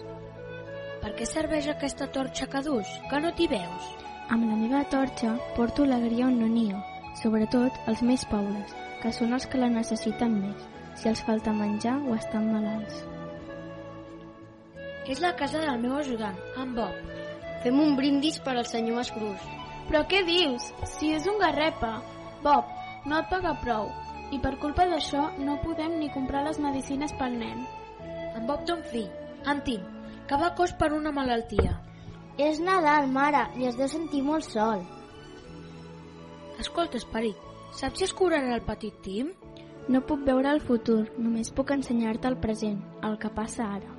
Per 1.03 1.12
què 1.17 1.27
serveix 1.27 1.67
aquesta 1.67 2.07
torxa 2.15 2.47
que 2.47 2.62
dus? 2.63 2.89
Que 3.12 3.19
no 3.19 3.33
t'hi 3.36 3.49
veus? 3.51 3.89
Amb 4.31 4.47
la 4.47 4.55
meva 4.55 4.83
torxa 4.91 5.33
porto 5.57 5.83
alegria 5.83 6.29
on 6.29 6.38
no 6.39 6.47
n'hi 6.47 6.69
ha, 6.71 6.83
sobretot 7.19 7.89
els 7.91 8.03
més 8.07 8.23
pobres, 8.31 8.77
que 9.01 9.12
són 9.12 9.36
els 9.36 9.47
que 9.51 9.59
la 9.59 9.71
necessiten 9.73 10.38
més, 10.45 10.69
si 10.95 11.09
els 11.12 11.23
falta 11.27 11.51
menjar 11.57 11.97
o 12.07 12.15
estan 12.15 12.47
malalts. 12.53 13.03
És 15.12 15.19
la 15.19 15.33
casa 15.36 15.59
del 15.59 15.81
meu 15.83 15.97
ajudant, 15.99 16.39
en 16.55 16.71
Bob. 16.77 16.95
Fem 17.65 17.79
un 17.79 17.97
brindis 17.99 18.39
per 18.43 18.55
al 18.55 18.65
senyor 18.69 19.03
Scrooge. 19.03 19.59
Però 19.89 20.05
què 20.07 20.23
dius? 20.23 20.69
Si 20.95 21.12
és 21.12 21.27
un 21.27 21.41
garrepa. 21.41 21.97
Bob, 22.43 22.67
no 23.06 23.19
et 23.19 23.29
paga 23.32 23.53
prou. 23.63 23.89
I 24.34 24.39
per 24.43 24.58
culpa 24.62 24.86
d'això 24.89 25.29
no 25.39 25.60
podem 25.63 25.99
ni 25.99 26.10
comprar 26.13 26.43
les 26.45 26.60
medicines 26.60 27.13
pel 27.19 27.38
nen. 27.39 27.63
En 28.34 28.47
Bob 28.49 28.65
té 28.65 28.73
un 28.73 28.84
fill, 28.91 29.10
en 29.47 29.62
Tim, 29.67 29.84
que 30.27 30.39
va 30.41 30.53
cos 30.58 30.73
per 30.79 30.91
una 30.95 31.13
malaltia. 31.15 31.77
És 32.41 32.60
Nadal, 32.60 33.08
mare, 33.13 33.45
i 33.62 33.67
es 33.69 33.77
deu 33.77 33.88
sentir 33.91 34.23
molt 34.25 34.47
sol. 34.49 34.82
Escolta, 36.60 36.97
esperit, 36.97 37.38
saps 37.77 38.01
si 38.01 38.08
es 38.08 38.15
curarà 38.17 38.56
el 38.58 38.65
petit 38.65 38.97
Tim? 39.06 39.32
No 39.88 40.01
puc 40.08 40.23
veure 40.25 40.49
el 40.56 40.62
futur, 40.63 41.03
només 41.19 41.51
puc 41.51 41.71
ensenyar-te 41.75 42.29
el 42.32 42.39
present, 42.43 42.79
el 43.03 43.19
que 43.19 43.32
passa 43.36 43.67
ara. 43.77 43.95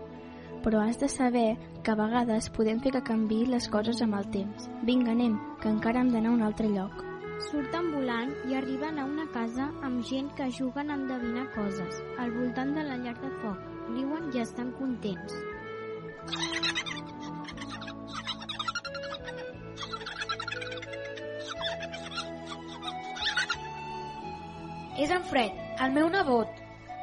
Però 0.65 0.81
has 0.81 0.99
de 0.99 1.11
saber 1.13 1.59
que 1.85 1.93
a 1.93 1.99
vegades 1.99 2.49
podem 2.51 2.81
fer 2.81 2.95
que 2.95 3.05
canvi 3.05 3.45
les 3.47 3.69
coses 3.69 4.01
amb 4.03 4.17
el 4.19 4.31
temps. 4.33 4.71
Vinga, 4.83 5.13
anem, 5.13 5.37
que 5.61 5.69
encara 5.69 6.01
hem 6.01 6.15
d'anar 6.15 6.33
a 6.33 6.39
un 6.39 6.47
altre 6.47 6.71
lloc. 6.73 7.14
Surten 7.43 7.91
volant 7.93 8.31
i 8.49 8.55
arriben 8.55 8.99
a 8.99 9.05
una 9.05 9.27
casa 9.35 9.67
amb 9.83 10.05
gent 10.07 10.31
que 10.39 10.51
juguen 10.59 10.91
a 10.91 10.99
endevinar 11.01 11.49
coses. 11.55 12.01
Al 12.19 12.31
voltant 12.37 12.75
de 12.77 12.85
la 12.87 12.97
llar 13.03 13.17
de 13.21 13.31
foc, 13.43 13.61
riuen 13.91 14.31
i 14.35 14.43
estan 14.45 14.71
contents. 14.79 15.35
És 25.05 25.11
en 25.11 25.25
Fred, 25.27 25.59
el 25.83 25.93
meu 25.93 26.09
nebot. 26.09 26.49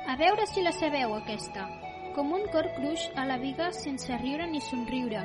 A 0.08 0.16
veure 0.18 0.48
si 0.48 0.64
la 0.64 0.72
sabeu, 0.72 1.14
aquesta. 1.18 1.68
Com 2.16 2.32
un 2.36 2.48
cor 2.54 2.68
cruix 2.78 3.04
a 3.20 3.28
la 3.28 3.38
viga 3.40 3.70
sense 3.76 4.18
riure 4.24 4.48
ni 4.48 4.64
somriure. 4.72 5.22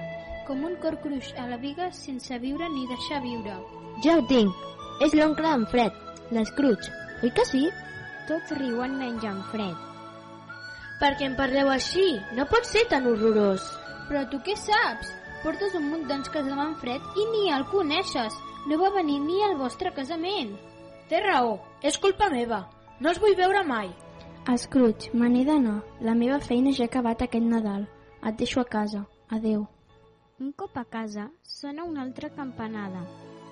Com 0.46 0.66
un 0.66 0.74
cor 0.82 0.98
cruix 1.02 1.32
a 1.38 1.46
la 1.50 1.58
viga 1.62 1.92
sense 1.94 2.38
viure 2.42 2.68
ni 2.74 2.86
deixar 2.90 3.22
viure. 3.22 3.56
Ja 4.04 4.18
ho 4.18 4.26
tinc. 4.30 4.75
És 5.04 5.12
l'oncle 5.12 5.44
d'en 5.44 5.64
Fred, 5.68 5.96
l'Scrooge. 6.32 6.88
Oi 7.20 7.30
que 7.36 7.44
sí? 7.44 7.66
Tots 8.28 8.54
riuen 8.56 8.94
menys 8.96 9.26
en 9.28 9.42
Fred. 9.50 9.82
Per 11.02 11.10
què 11.18 11.26
em 11.28 11.34
parleu 11.36 11.68
així? 11.68 12.04
No 12.38 12.46
pot 12.48 12.64
ser 12.64 12.86
tan 12.88 13.04
horrorós. 13.10 13.66
Però 14.08 14.22
tu 14.32 14.40
què 14.46 14.54
saps? 14.56 15.10
Portes 15.42 15.76
un 15.76 15.90
munt 15.90 16.06
d'anys 16.08 16.32
casant 16.32 16.56
amb 16.56 16.64
en 16.64 16.74
Fred 16.80 17.20
i 17.20 17.28
ni 17.34 17.44
el 17.52 17.66
coneixes. 17.74 18.40
No 18.70 18.80
va 18.80 18.90
venir 18.96 19.18
ni 19.26 19.42
al 19.44 19.58
vostre 19.60 19.92
casament. 19.92 20.56
Té 21.12 21.20
raó, 21.20 21.58
és 21.84 22.00
culpa 22.00 22.32
meva. 22.32 22.64
No 22.98 23.12
els 23.12 23.20
vull 23.20 23.36
veure 23.36 23.66
mai. 23.68 23.92
Scrooge, 24.64 25.12
me 25.12 25.28
n'he 25.28 25.44
d'anar. 25.44 25.82
La 26.00 26.16
meva 26.16 26.40
feina 26.40 26.72
ja 26.72 26.88
ha 26.88 26.92
acabat 26.94 27.28
aquest 27.28 27.52
Nadal. 27.52 27.84
Et 28.24 28.40
deixo 28.40 28.64
a 28.64 28.68
casa. 28.78 29.04
Adeu. 29.28 29.68
Un 30.40 30.56
cop 30.56 30.72
a 30.80 30.88
casa, 30.88 31.28
sona 31.44 31.84
una 31.84 32.00
altra 32.08 32.32
campanada 32.32 33.04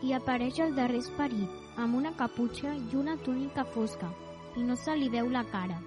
i 0.02 0.12
apareix 0.12 0.58
el 0.60 0.74
darrer 0.74 1.00
esperit, 1.04 1.50
amb 1.76 1.96
una 1.96 2.12
caputxa 2.18 2.74
i 2.74 2.96
una 2.96 3.16
túnica 3.16 3.64
fosca, 3.64 4.10
i 4.56 4.62
no 4.62 4.76
se 4.76 4.94
li 4.96 5.08
veu 5.08 5.30
la 5.30 5.44
cara. 5.50 5.80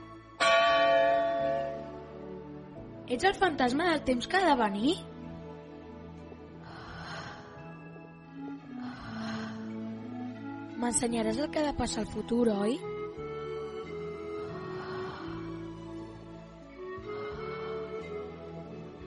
Ets 3.07 3.23
el 3.23 3.35
fantasma 3.39 3.85
del 3.91 4.01
temps 4.03 4.27
que 4.27 4.37
ha 4.37 4.49
de 4.49 4.55
venir? 4.61 4.95
M'ensenyaràs 10.77 11.39
el 11.41 11.49
que 11.49 11.63
ha 11.63 11.69
de 11.69 11.77
passar 11.79 12.03
al 12.03 12.11
futur, 12.11 12.43
oi? 12.53 12.75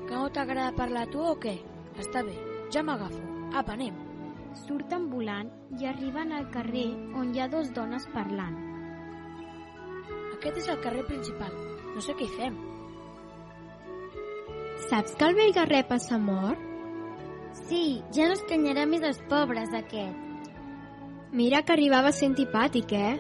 Que 0.09 0.17
no 0.17 0.29
t'agrada 0.35 0.75
parlar 0.81 1.07
tu 1.13 1.23
o 1.23 1.37
què? 1.45 1.59
Està 2.01 2.25
bé, 2.27 2.39
ja 2.73 2.83
m'agafo. 2.83 3.21
Apa, 3.53 3.77
anem. 3.77 4.10
Surten 4.59 5.07
volant 5.11 5.51
i 5.79 5.87
arriben 5.87 6.33
al 6.35 6.49
carrer 6.51 6.89
on 7.21 7.31
hi 7.35 7.41
ha 7.41 7.47
dos 7.53 7.71
dones 7.77 8.07
parlant. 8.15 8.57
Aquest 10.35 10.59
és 10.63 10.69
el 10.73 10.81
carrer 10.83 11.05
principal. 11.07 11.55
No 11.95 12.03
sé 12.03 12.17
què 12.19 12.27
hi 12.27 12.35
fem. 12.39 12.59
Saps 14.89 15.15
que 15.15 15.29
el 15.29 15.37
vell 15.39 15.55
Garrepa 15.55 16.01
s'ha 16.03 16.19
mort? 16.19 16.67
Sí, 17.67 18.01
ja 18.15 18.27
no 18.27 18.35
escanyarà 18.39 18.87
més 18.91 19.07
els 19.07 19.21
pobres, 19.31 19.71
aquest. 19.77 20.29
Mira 21.31 21.63
que 21.63 21.77
arribava 21.77 22.11
a 22.11 22.17
ser 22.17 22.31
antipàtic, 22.31 22.95
eh? 22.99 23.19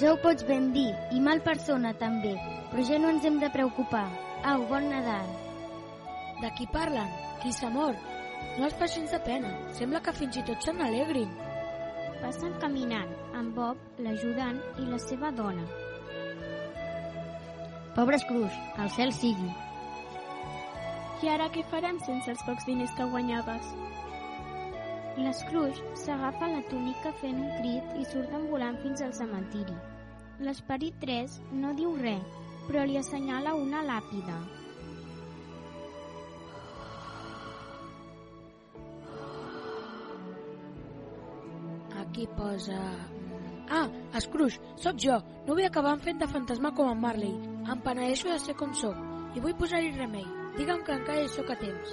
Ja 0.00 0.12
ho 0.12 0.20
pots 0.22 0.44
ben 0.48 0.70
dir, 0.72 0.88
i 1.12 1.20
mal 1.20 1.42
persona 1.44 1.92
també, 2.00 2.32
però 2.70 2.84
ja 2.88 3.00
no 3.00 3.12
ens 3.12 3.24
hem 3.28 3.40
de 3.42 3.52
preocupar. 3.52 4.06
Au, 4.44 4.64
bon 4.70 4.88
Nadal. 4.92 5.32
De 6.40 6.52
qui 6.56 6.68
parlen? 6.72 7.12
Qui 7.42 7.52
s'ha 7.52 7.72
mort? 7.72 8.15
No 8.56 8.68
els 8.68 8.76
fa 8.80 8.88
gens 8.92 9.12
de 9.12 9.20
pena. 9.26 9.50
Sembla 9.78 10.00
que 10.04 10.14
fins 10.16 10.38
i 10.40 10.44
tot 10.48 10.62
se 10.64 10.72
n'alegrin. 10.76 11.32
Passen 12.22 12.54
caminant, 12.62 13.12
amb 13.36 13.54
Bob, 13.58 13.82
l'ajudant 14.00 14.62
i 14.80 14.86
la 14.88 15.00
seva 15.02 15.30
dona. 15.36 15.66
Pobre 17.96 18.18
Scrooge, 18.22 18.62
al 18.82 18.90
cel 18.92 19.12
sigui. 19.16 19.50
I 21.24 21.30
ara 21.32 21.50
què 21.52 21.62
farem 21.70 21.98
sense 22.04 22.28
els 22.32 22.42
pocs 22.48 22.66
diners 22.68 22.92
que 22.96 23.08
guanyaves? 23.12 23.70
L'Scrooge 25.16 25.94
s'agafa 25.96 26.48
la 26.50 26.60
túnica 26.68 27.12
fent 27.22 27.38
un 27.40 27.52
crit 27.56 27.94
i 27.96 28.02
surten 28.10 28.50
volant 28.50 28.76
fins 28.82 29.00
al 29.00 29.14
cementiri. 29.16 29.76
L'esperit 30.44 30.98
3 31.00 31.38
no 31.62 31.72
diu 31.78 31.94
res, 32.02 32.34
però 32.66 32.84
li 32.84 32.98
assenyala 33.00 33.54
una 33.56 33.80
làpida. 33.86 34.36
Aquí 42.16 42.26
posa... 42.28 42.80
Ah, 43.68 43.90
Scrooge, 44.18 44.56
sóc 44.80 44.96
jo. 44.96 45.18
No 45.44 45.52
vull 45.52 45.66
acabar 45.66 45.90
fent 46.00 46.16
de 46.16 46.26
fantasma 46.26 46.70
com 46.72 46.88
en 46.88 46.96
Marley. 46.96 47.32
Em 47.68 47.80
penedeixo 47.84 48.30
de 48.30 48.38
ser 48.40 48.54
com 48.56 48.70
sóc 48.72 49.34
i 49.36 49.42
vull 49.44 49.52
posar-hi 49.58 49.90
remei. 49.92 50.24
Digue'm 50.54 50.80
que 50.86 50.94
encara 50.96 51.26
hi 51.26 51.28
sóc 51.28 51.50
a 51.52 51.56
temps. 51.60 51.90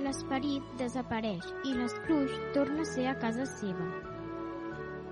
l'esperit 0.00 0.70
desapareix 0.80 1.44
i 1.68 1.74
l'Escrooge 1.74 2.38
torna 2.54 2.80
a 2.80 2.88
ser 2.88 3.04
a 3.10 3.14
casa 3.24 3.44
seva. 3.50 3.88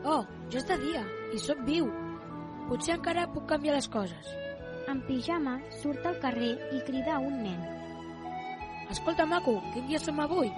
Oh, 0.04 0.22
ja 0.48 0.62
és 0.62 0.68
de 0.70 0.78
dia 0.87 1.02
i 1.37 1.40
sóc 1.44 1.60
viu. 1.66 1.90
Potser 2.70 2.94
encara 2.96 3.26
puc 3.34 3.44
canviar 3.50 3.74
les 3.76 3.88
coses. 3.92 4.30
En 4.88 5.02
pijama 5.10 5.58
surt 5.82 6.06
al 6.06 6.16
carrer 6.22 6.54
i 6.78 6.80
crida 6.88 7.18
a 7.18 7.20
un 7.26 7.42
nen. 7.42 7.60
Escolta, 8.96 9.28
maco, 9.28 9.58
quin 9.74 9.84
dia 9.92 10.00
som 10.00 10.24
avui? 10.24 10.48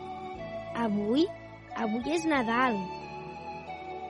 Avui? 0.84 1.26
Avui 1.74 2.14
és 2.14 2.30
Nadal. 2.30 2.78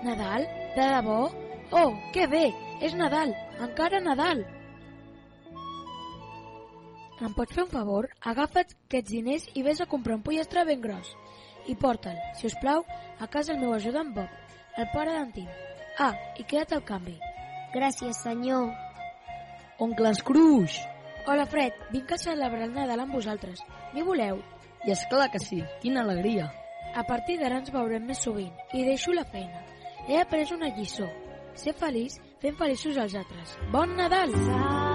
Nadal? 0.05 0.47
De 0.77 0.85
debò? 0.93 1.31
Oh, 1.73 1.95
que 2.13 2.27
bé! 2.27 2.45
És 2.85 2.95
Nadal! 2.95 3.33
Encara 3.65 4.01
Nadal! 4.01 4.45
Em 7.17 7.33
pots 7.33 7.55
fer 7.57 7.65
un 7.65 7.71
favor? 7.73 8.11
Agafa't 8.21 8.75
aquests 8.75 9.11
diners 9.11 9.47
i 9.57 9.63
vés 9.65 9.81
a 9.81 9.87
comprar 9.89 10.19
un 10.19 10.25
pollastre 10.27 10.67
ben 10.69 10.83
gros. 10.85 11.15
I 11.67 11.75
porta'l, 11.81 12.19
si 12.37 12.51
us 12.51 12.57
plau, 12.61 12.85
a 13.19 13.27
casa 13.27 13.55
el 13.55 13.63
meu 13.63 13.73
ajudant 13.75 14.13
Bob, 14.15 14.29
el 14.77 14.91
pare 14.93 15.15
d'en 15.17 15.33
Tim. 15.33 15.49
Ah, 15.99 16.13
i 16.37 16.45
queda't 16.45 16.77
al 16.77 16.85
canvi. 16.85 17.17
Gràcies, 17.73 18.21
senyor. 18.21 18.69
Oncle 19.81 20.13
Scrooge! 20.15 20.85
Hola, 21.27 21.47
Fred. 21.51 21.73
Vinc 21.91 22.13
a 22.13 22.21
celebrar 22.21 22.69
el 22.69 22.77
Nadal 22.77 23.01
amb 23.03 23.17
vosaltres. 23.17 23.65
M'hi 23.95 24.05
voleu? 24.05 24.39
I 24.87 24.93
és 24.95 25.07
clar 25.11 25.31
que 25.33 25.41
sí. 25.43 25.63
Quina 25.83 26.05
alegria. 26.05 26.51
A 26.95 27.03
partir 27.09 27.41
d'ara 27.41 27.59
ens 27.59 27.73
veurem 27.75 28.05
més 28.07 28.21
sovint 28.23 28.53
i 28.77 28.85
deixo 28.87 29.17
la 29.17 29.25
feina. 29.33 29.65
He 30.09 30.19
après 30.21 30.53
una 30.55 30.71
lliçó. 30.77 31.09
Ser 31.59 31.75
feliç 31.75 32.21
fent 32.43 32.59
feliços 32.61 32.97
els 33.07 33.19
altres. 33.23 33.57
Bon 33.73 33.97
Nadal! 33.99 34.35
Santa 34.35 34.86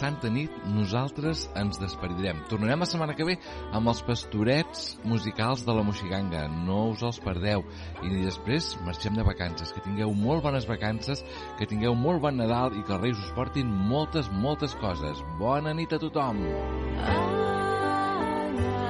Santa 0.00 0.30
Nit 0.32 0.54
nosaltres 0.72 1.44
ens 1.60 1.78
despedirem. 1.80 2.40
Tornarem 2.48 2.80
la 2.80 2.88
setmana 2.88 3.16
que 3.16 3.26
ve 3.28 3.36
amb 3.76 3.92
els 3.92 4.00
pastorets 4.06 4.86
musicals 5.04 5.66
de 5.66 5.76
la 5.76 5.84
Moixiganga. 5.84 6.46
No 6.64 6.86
us 6.94 7.04
els 7.06 7.20
perdeu. 7.20 7.66
I 8.00 8.24
després 8.24 8.72
marxem 8.86 9.18
de 9.18 9.26
vacances. 9.26 9.74
Que 9.76 9.84
tingueu 9.84 10.14
molt 10.16 10.44
bones 10.46 10.68
vacances, 10.70 11.24
que 11.58 11.68
tingueu 11.68 11.94
molt 11.94 12.24
bon 12.24 12.40
Nadal 12.40 12.78
i 12.78 12.84
que 12.86 12.96
els 12.96 13.04
Reis 13.04 13.20
us 13.20 13.34
portin 13.36 13.68
moltes, 13.68 14.32
moltes 14.32 14.76
coses. 14.80 15.20
Bona 15.40 15.76
nit 15.76 15.92
a 15.92 16.00
tothom! 16.00 16.40
Ràdio 17.00 18.89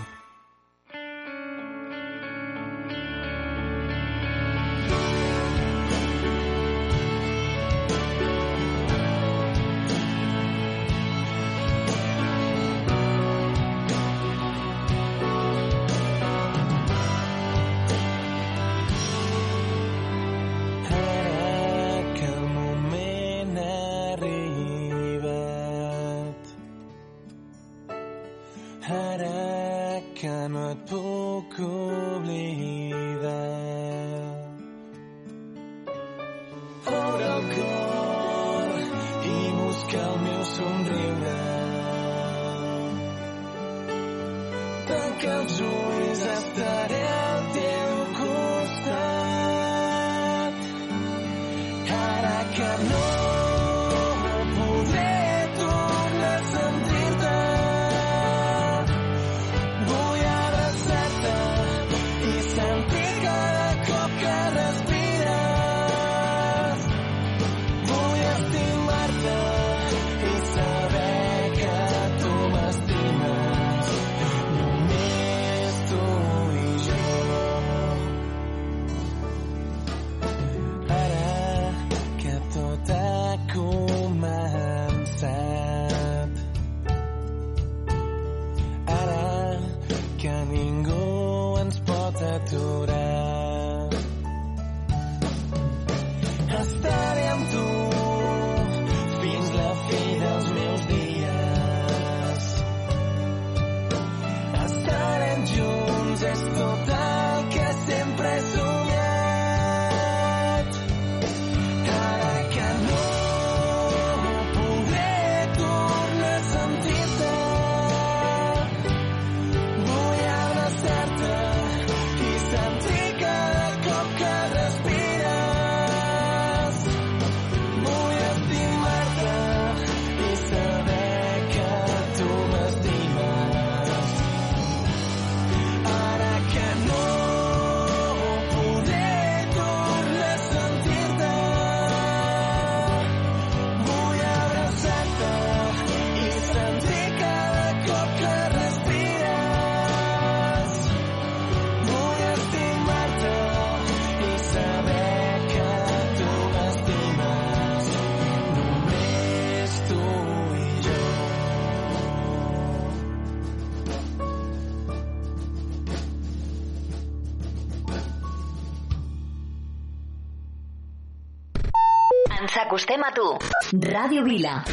tema 172.91 173.13
tú. 173.13 173.39
Radio 173.71 174.21
Vila. 174.21 174.65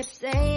lips, 0.00 0.18
they 0.18 0.49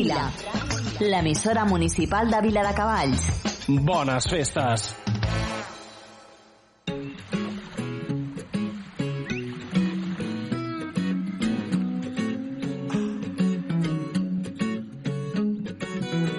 Vila, 0.00 0.32
l'emissora 1.00 1.66
municipal 1.66 2.30
de 2.30 2.38
Vila 2.40 2.62
de 2.64 2.72
Cavalls. 2.72 3.24
Bones 3.68 4.26
festes! 4.30 4.96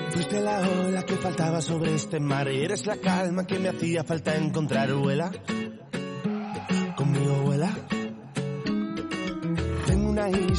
Fuiste 0.10 0.40
la 0.42 0.58
ola 0.62 1.04
que 1.06 1.18
faltaba 1.18 1.62
sobre 1.62 1.94
este 1.94 2.20
mar 2.20 2.48
eres 2.48 2.88
la 2.88 2.98
calma 2.98 3.46
que 3.46 3.60
me 3.60 3.70
hacía 3.70 4.04
falta 4.04 4.36
encontrar, 4.36 4.92
vuela. 4.92 5.32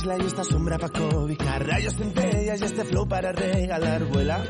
Isla 0.02 0.16
y 0.18 0.26
esta 0.26 0.42
sombra 0.42 0.78
para 0.78 0.92
cobijar, 0.92 1.64
rayos 1.64 1.94
centellas 1.94 2.60
y 2.60 2.64
este 2.64 2.84
flow 2.84 3.06
para 3.06 3.30
regalar, 3.30 4.04
vuela. 4.06 4.42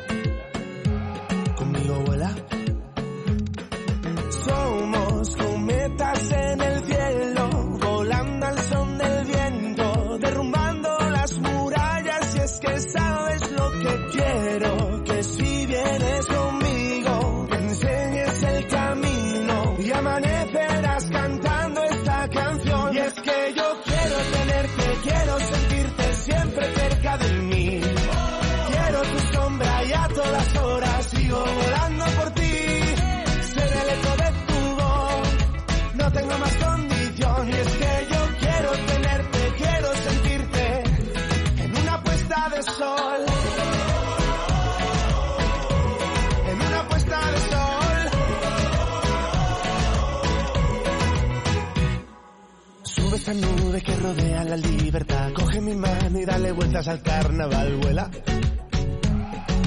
Sube 53.32 53.40
esta 53.40 53.62
nube 53.62 53.80
que 53.80 53.96
rodea 53.96 54.44
la 54.44 54.56
libertad. 54.56 55.32
Coge 55.32 55.60
mi 55.60 55.74
mano 55.74 56.18
y 56.18 56.24
dale 56.24 56.52
vueltas 56.52 56.86
al 56.88 57.00
carnaval, 57.02 57.76
vuela. 57.76 58.10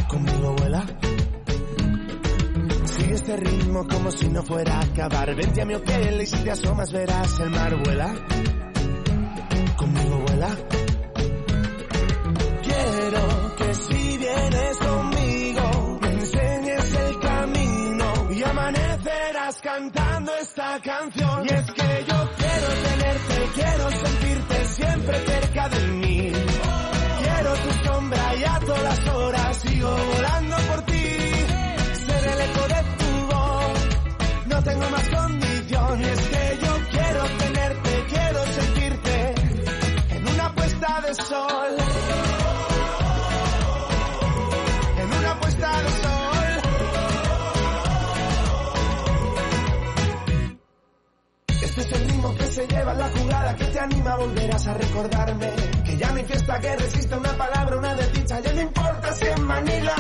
Conmigo 0.08 0.56
vuela. 0.56 0.86
Sigue 2.86 3.14
este 3.16 3.36
ritmo 3.38 3.88
como 3.88 4.12
si 4.12 4.30
no 4.30 4.44
fuera 4.44 4.78
a 4.78 4.82
acabar. 4.82 5.34
Vente 5.36 5.62
a 5.62 5.66
mi 5.66 5.74
hotel 5.74 6.22
y 6.22 6.26
si 6.28 6.38
te 6.44 6.52
asomas 6.52 6.92
verás 6.92 7.40
el 7.40 7.50
mar, 7.50 7.76
vuela. 7.84 8.14
Conmigo 9.78 10.18
vuela. 10.28 10.58
Quiero 12.62 13.56
que 13.58 13.74
si 13.74 14.18
vienes 14.18 14.78
conmigo 14.78 16.00
me 16.02 16.10
enseñes 16.12 16.94
el 16.94 17.20
camino 17.20 18.32
y 18.32 18.44
amanecerás 18.44 19.62
cantando 19.62 20.32
esta 20.40 20.80
canción. 20.82 21.75
Siempre 25.06 25.34
cerca 25.34 25.70
de 25.70 25.88
mí. 25.88 26.32
Quiero 27.20 27.54
tu 27.54 27.88
sombra 27.88 28.36
y 28.36 28.44
a 28.44 28.60
todas 28.60 29.08
horas 29.08 29.58
sigo 29.58 29.98
volando 30.16 30.56
por 30.70 30.82
ti. 30.84 31.08
Ser 32.06 32.28
el 32.34 32.42
eco 32.42 32.68
de 32.68 32.84
tu 33.00 33.34
voz, 33.34 34.48
no 34.48 34.64
tengo 34.64 34.90
más 34.90 35.10
condición. 35.10 35.45
Se 52.56 52.66
lleva 52.68 52.94
la 52.94 53.10
jugada 53.10 53.54
que 53.54 53.66
te 53.66 53.80
anima, 53.80 54.16
volverás 54.16 54.66
a 54.68 54.74
recordarme. 54.76 55.52
Que 55.84 55.98
ya 55.98 56.10
no 56.10 56.16
hay 56.16 56.24
fiesta 56.24 56.60
que 56.60 56.76
resista 56.78 57.18
una 57.18 57.34
palabra, 57.38 57.78
una 57.78 57.96
desdicha, 57.96 58.40
ya 58.40 58.54
no 58.54 58.62
importa 58.62 59.12
si 59.14 59.26
en 59.26 59.44
Manila. 59.44 59.96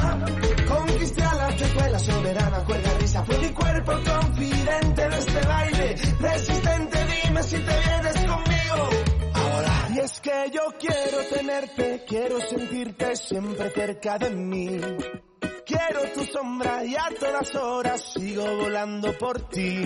Conquisté 0.66 1.22
a 1.24 1.36
la 1.36 1.56
tecuela 1.58 2.00
soberana, 2.00 2.64
cuerda 2.64 2.98
risa, 2.98 3.24
fue 3.26 3.38
mi 3.40 3.50
cuerpo 3.50 3.92
confidente 3.92 5.10
de 5.10 5.18
este 5.18 5.48
baile. 5.48 5.96
Resistente, 6.20 6.98
dime 7.12 7.44
si 7.44 7.58
te 7.58 7.80
vienes 7.88 8.16
conmigo. 8.32 8.90
Ahora. 9.34 9.88
Y 9.94 10.00
es 10.00 10.22
que 10.22 10.52
yo 10.54 10.62
quiero 10.80 11.18
tenerte, 11.34 12.06
quiero 12.08 12.40
sentirte 12.40 13.16
siempre 13.18 13.70
cerca 13.72 14.18
de 14.18 14.30
mí. 14.30 14.80
Quiero 15.66 16.00
tu 16.14 16.24
sombra 16.26 16.86
y 16.86 16.96
a 16.96 17.10
todas 17.20 17.56
horas 17.56 18.14
sigo 18.14 18.46
volando 18.56 19.18
por 19.18 19.50
ti. 19.50 19.84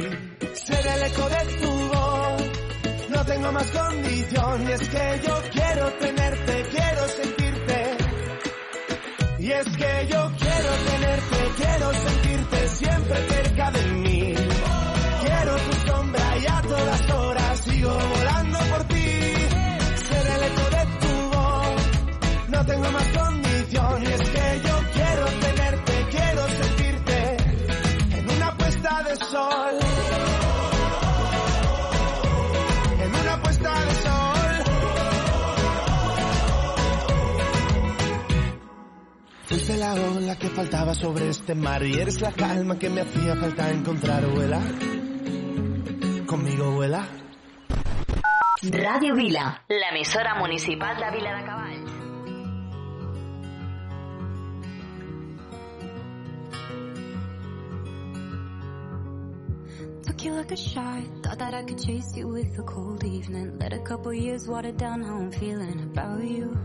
Ser 0.53 0.87
el 0.87 1.03
eco 1.03 1.29
de 1.29 1.55
tu 1.61 1.71
voz, 1.87 2.48
tengo 3.29 3.51
más 3.51 3.69
condición. 3.69 4.67
Y 4.67 4.71
es 4.71 4.89
que 4.89 5.21
yo 5.25 5.35
quiero 5.51 5.93
tenerte, 5.93 6.65
quiero 6.71 7.07
sentirte. 7.07 7.97
Y 9.39 9.51
es 9.51 9.67
que 9.77 10.07
yo 10.11 10.31
quiero 10.39 10.71
tenerte, 10.91 11.37
quiero 11.57 11.93
sentirte 11.93 12.67
siempre 12.69 13.17
cerca 13.29 13.71
de 13.71 13.83
mí. 14.03 14.33
Quiero 15.23 15.55
tu 15.57 15.73
sombra 15.87 16.37
y 16.37 16.45
a 16.47 16.61
todas 16.61 17.09
horas 17.11 17.59
sigo 17.59 17.93
volando 18.15 18.59
por 18.71 18.83
ti. 18.85 19.11
Ser 20.07 20.25
el 20.35 20.43
eco 20.49 20.65
de 20.75 20.83
tu 21.01 21.13
voz, 21.37 22.49
no 22.49 22.65
tengo 22.65 22.91
más 22.91 23.07
Fuiste 39.69 39.85
la 39.85 39.93
ola 39.93 40.35
que 40.35 40.49
faltaba 40.49 40.95
sobre 40.95 41.29
este 41.29 41.53
mar 41.53 41.83
y 41.83 41.93
eres 41.93 42.21
la 42.21 42.31
calma 42.31 42.79
que 42.79 42.89
me 42.89 43.01
hacía 43.01 43.35
falta 43.35 43.69
encontrar, 43.69 44.25
vuela. 44.25 44.59
Conmigo 46.25 46.71
vuela. 46.71 47.07
Ràdio 48.63 49.13
Vila, 49.15 49.63
l'emissora 49.69 50.39
municipal 50.39 50.97
de 50.97 51.11
Vila 51.11 51.37
de 51.37 51.45
Cavalls. 51.45 51.91
Took 60.07 60.23
you 60.23 60.33
like 60.33 60.51
a 60.51 60.57
shot. 60.57 61.03
Thought 61.21 61.37
that 61.37 61.53
I 61.53 61.61
could 61.61 61.77
chase 61.77 62.17
you 62.17 62.27
with 62.27 62.57
a 62.57 62.63
cold 62.63 63.03
evening. 63.03 63.59
Let 63.59 63.73
a 63.73 63.83
couple 63.83 64.15
years 64.15 64.47
water 64.47 64.71
down 64.71 65.03
how 65.03 65.19
I'm 65.19 65.31
feeling 65.31 65.91
about 65.91 66.23
you. 66.23 66.57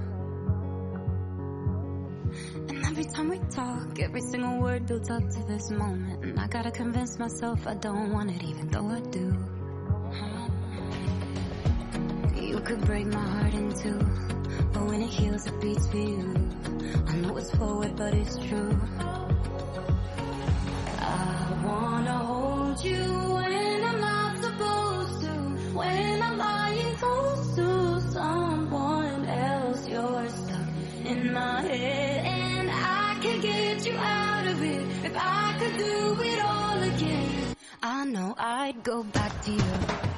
Every 2.97 3.07
time 3.07 3.29
we 3.29 3.41
talk, 3.51 3.99
every 3.99 4.21
single 4.21 4.61
word 4.61 4.87
builds 4.87 5.11
up 5.11 5.29
to 5.29 5.43
this 5.49 5.69
moment. 5.69 6.23
And 6.23 6.39
I 6.39 6.47
gotta 6.47 6.71
convince 6.71 7.19
myself 7.19 7.67
I 7.67 7.75
don't 7.75 8.13
want 8.13 8.31
it, 8.31 8.45
even 8.45 8.69
though 8.69 8.89
I 8.89 9.01
do. 9.01 9.37
You 12.41 12.61
could 12.61 12.81
break 12.83 13.07
my 13.07 13.19
heart 13.19 13.53
in 13.53 13.75
two, 13.75 13.99
but 14.73 14.87
when 14.87 15.03
it 15.03 15.09
heals, 15.09 15.45
it 15.45 15.61
beats 15.61 15.89
for 15.89 15.97
you. 15.97 16.37
I 17.09 17.17
know 17.17 17.37
it's 17.37 17.51
forward, 17.57 17.97
but 17.97 18.15
it's 18.15 18.39
true. 18.39 18.79
I 21.01 21.63
wanna 21.67 22.19
hold 22.19 22.85
you 22.85 23.03
when 23.03 23.85
I'm 23.91 24.01
not 24.01 24.41
supposed 24.41 25.21
to. 25.23 25.33
When 25.75 26.23
I'm 26.23 26.39
lying 26.39 26.95
close 26.95 27.57
to 27.57 28.01
someone 28.13 29.25
else, 29.27 29.89
you're 29.89 30.29
stuck 30.29 30.69
in 31.05 31.33
my 31.33 31.61
head, 31.63 32.24
if 35.05 35.15
I 35.17 35.57
could 35.59 35.77
do 35.79 36.23
it 36.23 36.41
all 36.41 36.83
again, 36.83 37.57
I 37.83 38.05
know 38.07 38.35
I'd 38.39 38.83
go 38.83 39.03
back 39.03 39.43
to 39.45 39.53
you. 39.53 40.15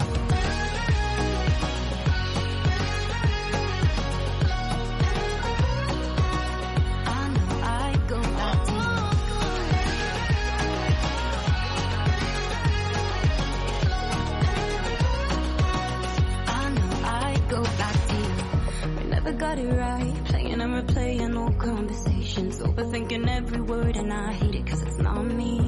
got 19.39 19.59
it 19.59 19.69
right. 19.69 20.25
Playing 20.25 20.61
and 20.61 20.89
replaying 20.89 21.37
old 21.37 21.59
conversations. 21.59 22.16
Overthinking 22.35 23.29
every 23.29 23.61
word, 23.61 23.97
and 23.97 24.13
I 24.13 24.33
hate 24.33 24.57
it 24.57 24.67
cause 24.67 24.83
it's 24.83 24.99
not 24.99 25.25
me. 25.25 25.59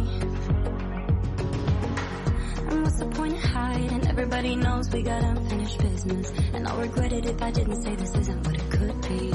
And 2.66 2.82
what's 2.82 2.98
the 2.98 3.06
point 3.06 3.34
of 3.34 3.42
hiding? 3.42 4.08
Everybody 4.08 4.56
knows 4.56 4.90
we 4.90 5.02
got 5.02 5.22
unfinished 5.22 5.78
business. 5.78 6.32
And 6.52 6.66
I'll 6.66 6.80
regret 6.80 7.12
it 7.12 7.26
if 7.26 7.40
I 7.40 7.52
didn't 7.52 7.80
say 7.80 7.94
this 7.94 8.12
isn't 8.12 8.44
what 8.44 8.56
it 8.56 8.70
could 8.72 9.00
be. 9.02 9.26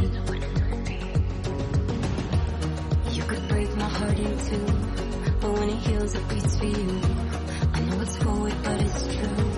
You 3.13 3.23
could 3.23 3.47
break 3.47 3.73
my 3.77 3.87
heart 3.87 4.19
in 4.19 4.37
two. 4.45 4.65
But 5.39 5.53
when 5.53 5.69
it 5.69 5.77
heals, 5.77 6.13
it 6.15 6.27
beats 6.27 6.57
for 6.57 6.65
you. 6.65 7.01
I 7.73 7.79
know 7.79 8.01
it's 8.01 8.17
forward, 8.17 8.53
but 8.63 8.81
it's 8.81 9.15
true. 9.15 9.52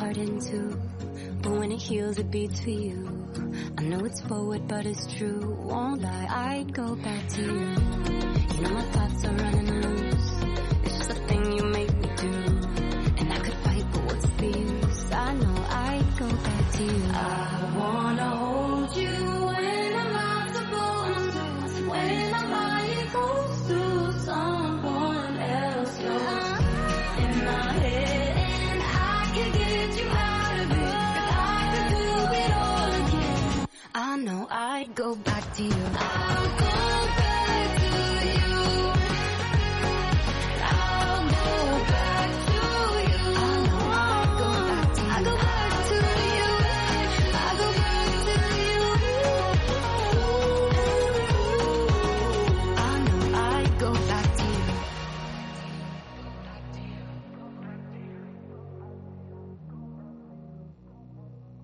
Heart 0.00 0.16
in 0.16 0.40
two, 0.40 0.80
but 1.42 1.52
when 1.52 1.70
it 1.70 1.78
heals, 1.78 2.18
it 2.18 2.30
beats 2.30 2.58
for 2.60 2.70
you. 2.70 3.06
I 3.76 3.82
know 3.82 4.02
it's 4.06 4.22
forward, 4.22 4.66
but 4.66 4.86
it's 4.86 5.06
true. 5.12 5.58
Won't 5.60 6.00
lie, 6.00 6.26
I'd 6.30 6.72
go 6.72 6.96
back 6.96 7.28
to 7.34 7.42
you. 7.42 7.68
You 8.54 8.60
know 8.62 8.70
my 8.70 8.86
thoughts 8.92 9.24
are 9.26 9.34
running 9.34 9.82
loose. 9.82 10.09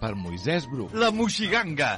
per 0.00 0.14
Moisès 0.14 0.66
Bru. 0.70 0.88
La 0.94 1.10
Moixiganga. 1.14 1.96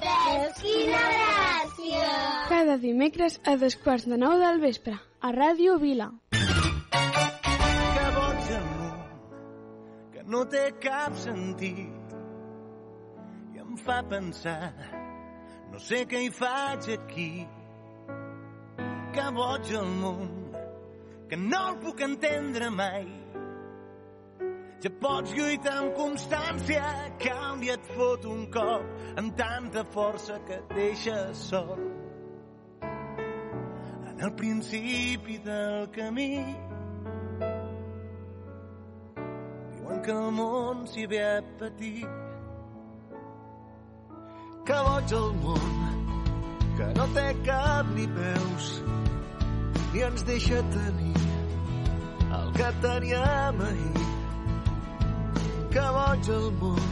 Quina 0.61 1.03
gràcia! 1.17 2.09
Cada 2.51 2.77
dimecres 2.83 3.39
a 3.47 3.57
dos 3.61 3.77
quarts 3.85 4.09
de 4.11 4.19
nou 4.21 4.39
del 4.41 4.61
vespre, 4.63 4.97
a 5.21 5.33
Ràdio 5.37 5.77
Vila. 5.83 6.09
Que 6.35 8.07
boig 8.17 8.51
el 8.57 8.67
món, 8.81 8.99
que 10.15 10.27
no 10.35 10.45
té 10.51 10.65
cap 10.83 11.17
sentit 11.21 12.17
i 13.55 13.63
em 13.63 13.79
fa 13.85 14.01
pensar, 14.09 14.73
no 15.71 15.79
sé 15.79 16.05
què 16.11 16.25
hi 16.25 16.33
faig 16.35 16.93
aquí. 16.97 17.31
Que 19.15 19.31
boig 19.35 19.73
el 19.75 19.89
món, 20.01 20.29
que 21.31 21.39
no 21.39 21.65
el 21.73 21.81
puc 21.83 22.05
entendre 22.07 22.71
mai. 22.71 23.20
Ja 24.81 24.89
pots 24.97 25.35
lluitar 25.37 25.75
amb 25.77 25.93
constància, 25.93 26.83
dia 27.61 27.75
et 27.77 27.89
fot 27.93 28.25
un 28.25 28.47
cop 28.49 29.19
amb 29.21 29.35
tanta 29.37 29.83
força 29.93 30.39
que 30.47 30.57
et 30.57 30.71
deixa 30.73 31.17
sol. 31.37 31.81
En 34.09 34.23
el 34.25 34.33
principi 34.39 35.37
del 35.45 35.85
camí 35.93 36.33
diuen 39.75 40.01
que 40.07 40.15
el 40.17 40.31
món 40.39 40.87
s'hi 40.89 41.05
ve 41.13 41.21
a 41.27 41.43
patir. 41.61 42.09
Que 44.65 44.79
boig 44.87 45.13
el 45.19 45.29
món, 45.43 46.07
que 46.79 46.89
no 46.97 47.09
té 47.19 47.27
cap 47.45 47.93
ni 47.99 48.09
peus, 48.17 48.71
ni 49.93 50.09
ens 50.09 50.25
deixa 50.25 50.63
tenir 50.73 51.27
el 52.41 52.57
que 52.57 52.73
teníem 52.87 53.63
ahir. 53.69 54.20
Que 55.71 55.87
boig 55.95 56.29
el 56.35 56.51
món, 56.59 56.91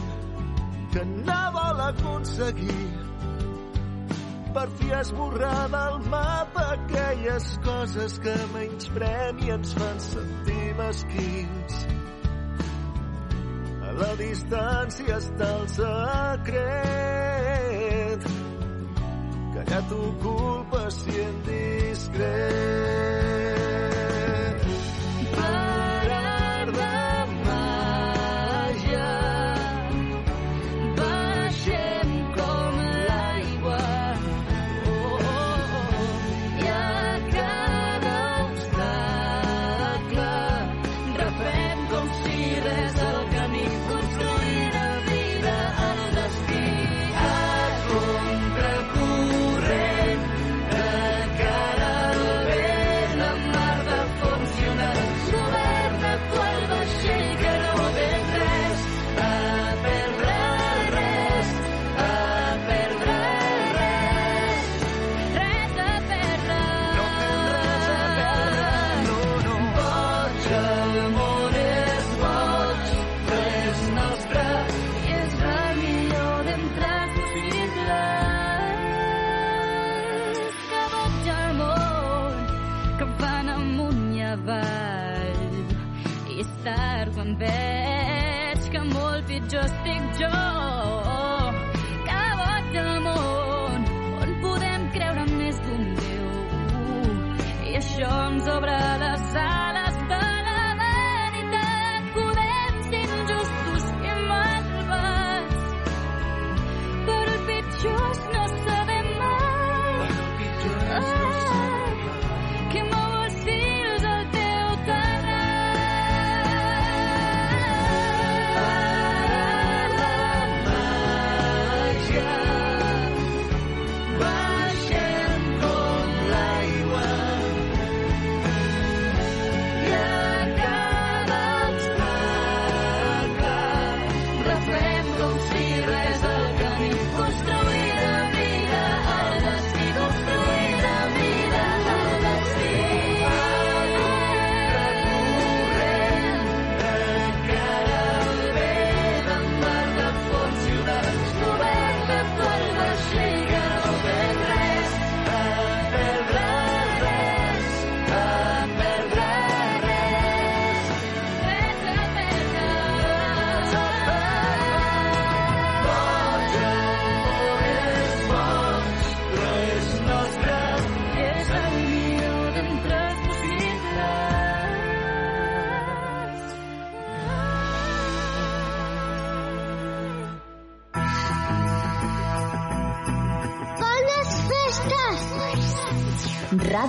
que 0.93 1.03
no 1.27 1.41
vol 1.55 1.79
aconseguir 1.89 3.09
per 4.53 4.67
fi 4.79 4.91
esborrar 4.97 5.69
del 5.69 5.99
mapa 6.09 6.63
aquelles 6.75 7.57
coses 7.65 8.19
que 8.23 8.35
menysprem 8.53 9.39
i 9.45 9.51
ens 9.55 9.73
fan 9.77 9.99
sentir 10.05 10.75
mesquins. 10.79 11.73
A 13.89 13.89
la 13.99 14.13
distància 14.21 15.17
està 15.17 15.49
el 15.59 15.67
secret 15.75 16.59
que 19.53 19.61
ja 19.73 19.81
t'ocupa 19.91 20.81
si 20.97 21.13
en 21.27 21.35
discret. 21.51 23.48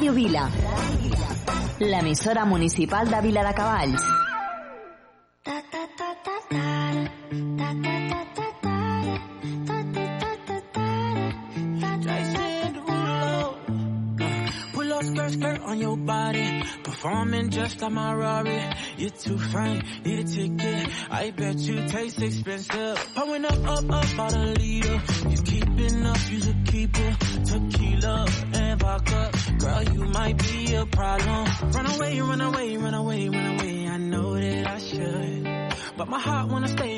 Ràdio 0.01 0.15
Vila. 0.15 0.49
L'emissora 1.79 2.47
municipal 2.47 3.07
de 3.07 3.21
Vila 3.21 3.43
de 3.45 3.53
Cavalls. 3.53 4.03
On 15.67 15.79
your 15.79 15.97
body. 15.97 16.63
Performing 16.83 17.51
just 17.51 17.81
like 17.81 17.93
my 17.93 18.13
Rari. 18.15 18.61
You're 18.97 19.11
too 19.11 19.39
fine, 19.39 19.85
need 20.05 20.19
a 20.19 20.25
ticket. 20.25 20.89
I 21.11 21.31
bet 21.31 21.59
you 21.59 21.87
taste 21.87 22.21
expensive. 22.21 22.97
Pouring 23.15 23.45
up, 23.45 23.65
up, 23.67 23.91
up, 23.91 24.19
out 24.19 24.35
a 24.35 24.47
leader. 24.59 25.01
Run 32.21 32.41
away, 32.41 32.77
run 32.77 32.95
away, 32.95 33.29
run 33.29 33.47
away. 33.59 33.89
I 33.89 33.97
know 33.97 34.35
that 34.35 34.67
I 34.67 34.79
should. 34.79 35.45
But 35.97 36.09
my 36.09 36.19
heart 36.19 36.49
wanna 36.49 36.69
stay, 36.69 36.90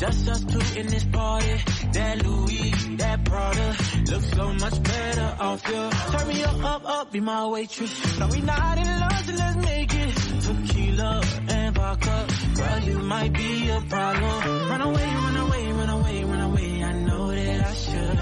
just 0.00 0.28
us 0.28 0.44
two 0.44 0.80
in 0.80 0.86
this 0.86 1.04
party. 1.04 1.54
That 1.92 2.24
Louis, 2.26 2.70
that 2.96 3.24
Prada, 3.24 3.76
looks 4.10 4.30
so 4.32 4.52
much 4.54 4.82
better 4.82 5.36
off 5.38 5.68
you. 5.68 5.90
Turn 5.90 6.28
me 6.28 6.42
up, 6.42 6.64
up, 6.64 6.82
up, 6.86 7.12
be 7.12 7.20
my 7.20 7.46
waitress. 7.48 8.18
No, 8.18 8.26
we 8.28 8.40
not 8.40 8.78
in 8.78 9.00
love, 9.00 9.26
so 9.26 9.32
let's 9.34 9.56
make 9.56 9.94
it. 9.94 10.14
Tequila 10.40 11.22
and 11.48 11.74
vodka, 11.74 12.26
girl, 12.54 12.80
you 12.80 12.98
might 12.98 13.32
be 13.34 13.68
a 13.68 13.80
problem. 13.82 14.70
Run 14.70 14.80
away, 14.80 15.04
run 15.04 15.36
away, 15.36 15.72
run 15.72 15.90
away, 15.90 16.24
run 16.24 16.40
away. 16.40 16.82
I 16.82 16.92
know 16.92 17.30
that 17.30 17.66
I 17.66 17.74
should, 17.74 18.16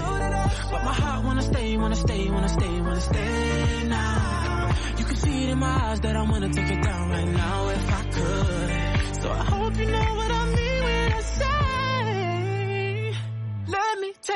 but 0.71 0.83
my 0.83 0.93
heart 0.93 1.25
wanna 1.25 1.41
stay, 1.43 1.77
wanna 1.77 1.95
stay, 1.95 2.29
wanna 2.29 2.49
stay, 2.49 2.81
wanna 2.81 3.01
stay 3.01 3.83
now. 3.87 4.75
You 4.97 5.05
can 5.05 5.15
see 5.15 5.43
it 5.43 5.49
in 5.49 5.59
my 5.59 5.91
eyes 5.91 6.01
that 6.01 6.15
I 6.15 6.23
wanna 6.29 6.49
take 6.49 6.71
it 6.71 6.83
down 6.83 7.09
right 7.09 7.29
now 7.29 7.69
if 7.69 7.93
I 7.93 8.03
could. 8.03 9.21
So 9.21 9.31
I 9.31 9.43
hope 9.45 9.77
you 9.77 9.85
know 9.85 10.15
what 10.15 10.31
I 10.31 10.45
mean 10.45 10.58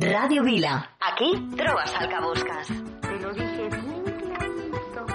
Radio 0.00 0.44
Vila. 0.44 0.90
Aquí 1.00 1.48
trovas 1.56 1.92
al 1.96 2.08
que 2.08 2.20
buscas. 2.20 2.68
Te 2.68 3.18
lo 3.18 3.32
dije 3.32 3.68
bien 3.68 4.04
clarito. 4.04 5.06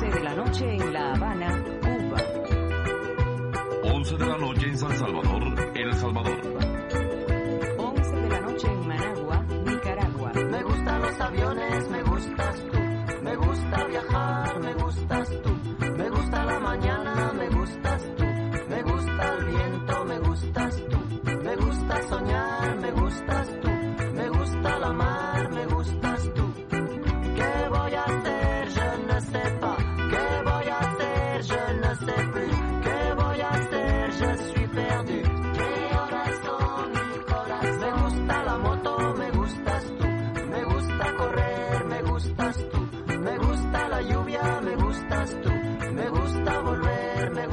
de 0.00 0.20
la 0.20 0.34
noche 0.34 0.74
en 0.74 0.92
La 0.94 1.12
Habana, 1.12 1.64
Cuba. 1.82 2.22
11 3.84 4.16
de 4.16 4.26
la 4.26 4.38
noche 4.38 4.66
en 4.68 4.78
San 4.78 4.96
Salvador, 4.96 5.72
El 5.74 5.92
Salvador. 5.92 6.51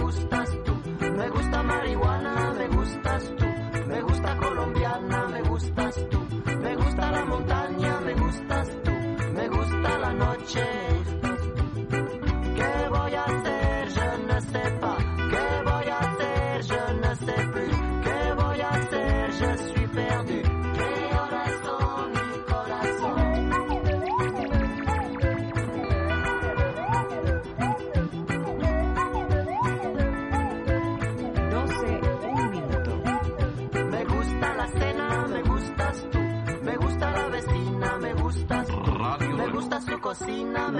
gustas 0.10 0.49
tú. 0.66 0.74
Me 1.18 1.30
gusta 1.30 1.62
marihuana 1.64 2.09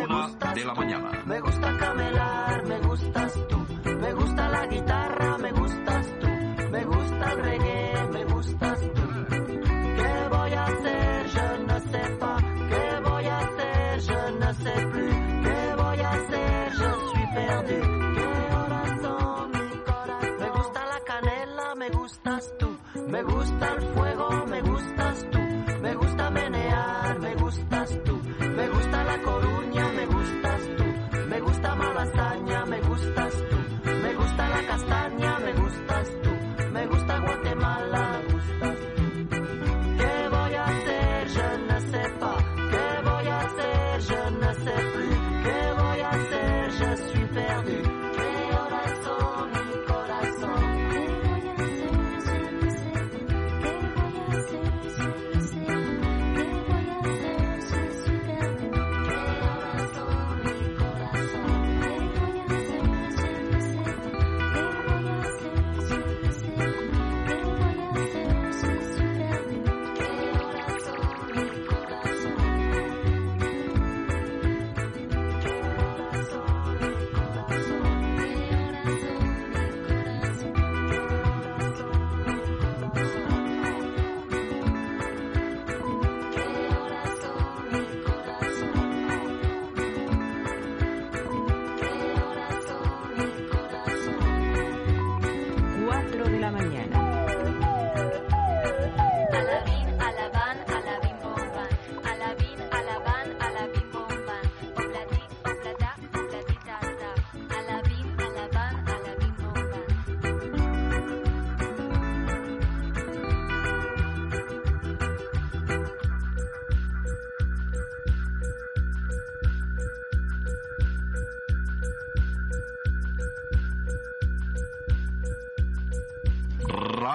de 0.10 0.66
la 0.66 0.74
mañana. 0.74 1.12
Me 1.26 1.39
gusta 1.39 1.78
camelar, 1.78 2.66
me 2.66 2.80
gustas 2.80 3.34
tú. 3.47 3.57
Me 3.99 4.14
gusta 4.14 4.49
la 4.49 4.66
guitarra, 4.66 5.38
me 5.38 5.51
gustas 5.51 6.20
tú. 6.20 6.28
Me 6.72 6.84
gusta 6.86 7.32
el 7.32 7.43
reggae, 7.43 8.07
me 8.12 8.26
gustas 8.26 8.80
tú. 8.80 9.01
¿Qué 9.30 10.28
voy 10.32 10.53
a 10.53 10.64
hacer? 10.64 11.28
Yo 11.28 11.57
no 11.68 11.80
sé 11.80 12.18
pas. 12.20 12.43
¿Qué 12.43 13.10
voy 13.10 13.26
a 13.26 13.38
hacer? 13.38 13.99
Yo 13.99 14.32
no 14.32 14.53
sé 14.53 14.88
plus. 14.91 15.16
¿Qué 15.43 15.76
voy 15.78 15.99
a 15.99 16.10
hacer? 16.10 16.72
Yo 16.80 17.10
suis 17.12 17.28
perdu. 17.36 17.80
¿Qué 18.16 18.49
corazón, 18.49 19.51
mi 19.51 19.78
corazón? 19.86 20.39
Me 20.39 20.49
gusta 20.49 20.86
la 20.88 20.99
canela, 21.05 21.76
me 21.76 21.89
gustas 21.89 22.53
tú. 22.57 22.78
Me 23.07 23.24
gusta 23.24 23.74
el 23.74 23.82
fuego. 23.93 24.29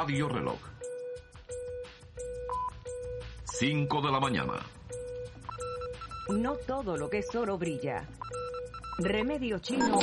Radio 0.04 0.28
Reloj. 0.28 0.58
5 3.44 4.02
de 4.02 4.12
la 4.12 4.20
mañana. 4.20 4.52
No 6.28 6.56
todo 6.56 6.94
lo 6.98 7.08
que 7.08 7.20
es 7.20 7.34
oro 7.34 7.56
brilla. 7.56 8.06
Remedio 8.98 9.60
Chino. 9.60 9.98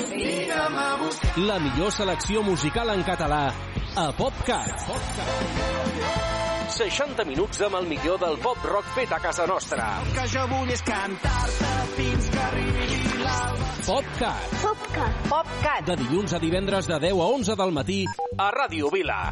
La 1.35 1.59
millor 1.59 1.91
selecció 1.91 2.41
musical 2.41 2.89
en 2.89 3.03
català 3.03 3.53
a 3.95 4.11
PopCat. 4.11 4.87
PopCat. 4.87 6.71
60 6.71 7.23
minuts 7.25 7.61
amb 7.61 7.77
el 7.83 7.85
millor 7.85 8.17
del 8.25 8.39
pop 8.41 8.57
rock 8.65 8.89
fet 8.97 9.13
a 9.13 9.19
casa 9.21 9.45
nostra. 9.45 10.01
El 10.01 10.13
que 10.17 10.27
jo 10.33 10.47
vull 10.49 10.73
és 10.73 10.81
cantar-te 10.81 11.73
fins 11.93 12.31
que 12.33 12.45
arribi 12.49 13.01
l'alba. 13.21 13.73
PopCat. 13.85 14.61
PopCat. 14.65 15.25
PopCat. 15.29 15.89
De 15.93 16.03
dilluns 16.07 16.33
a 16.33 16.41
divendres 16.41 16.89
de 16.89 17.03
10 17.11 17.19
a 17.21 17.33
11 17.37 17.59
del 17.61 17.81
matí 17.83 18.05
a 18.39 18.49
Ràdio 18.49 18.89
Vila. 18.89 19.27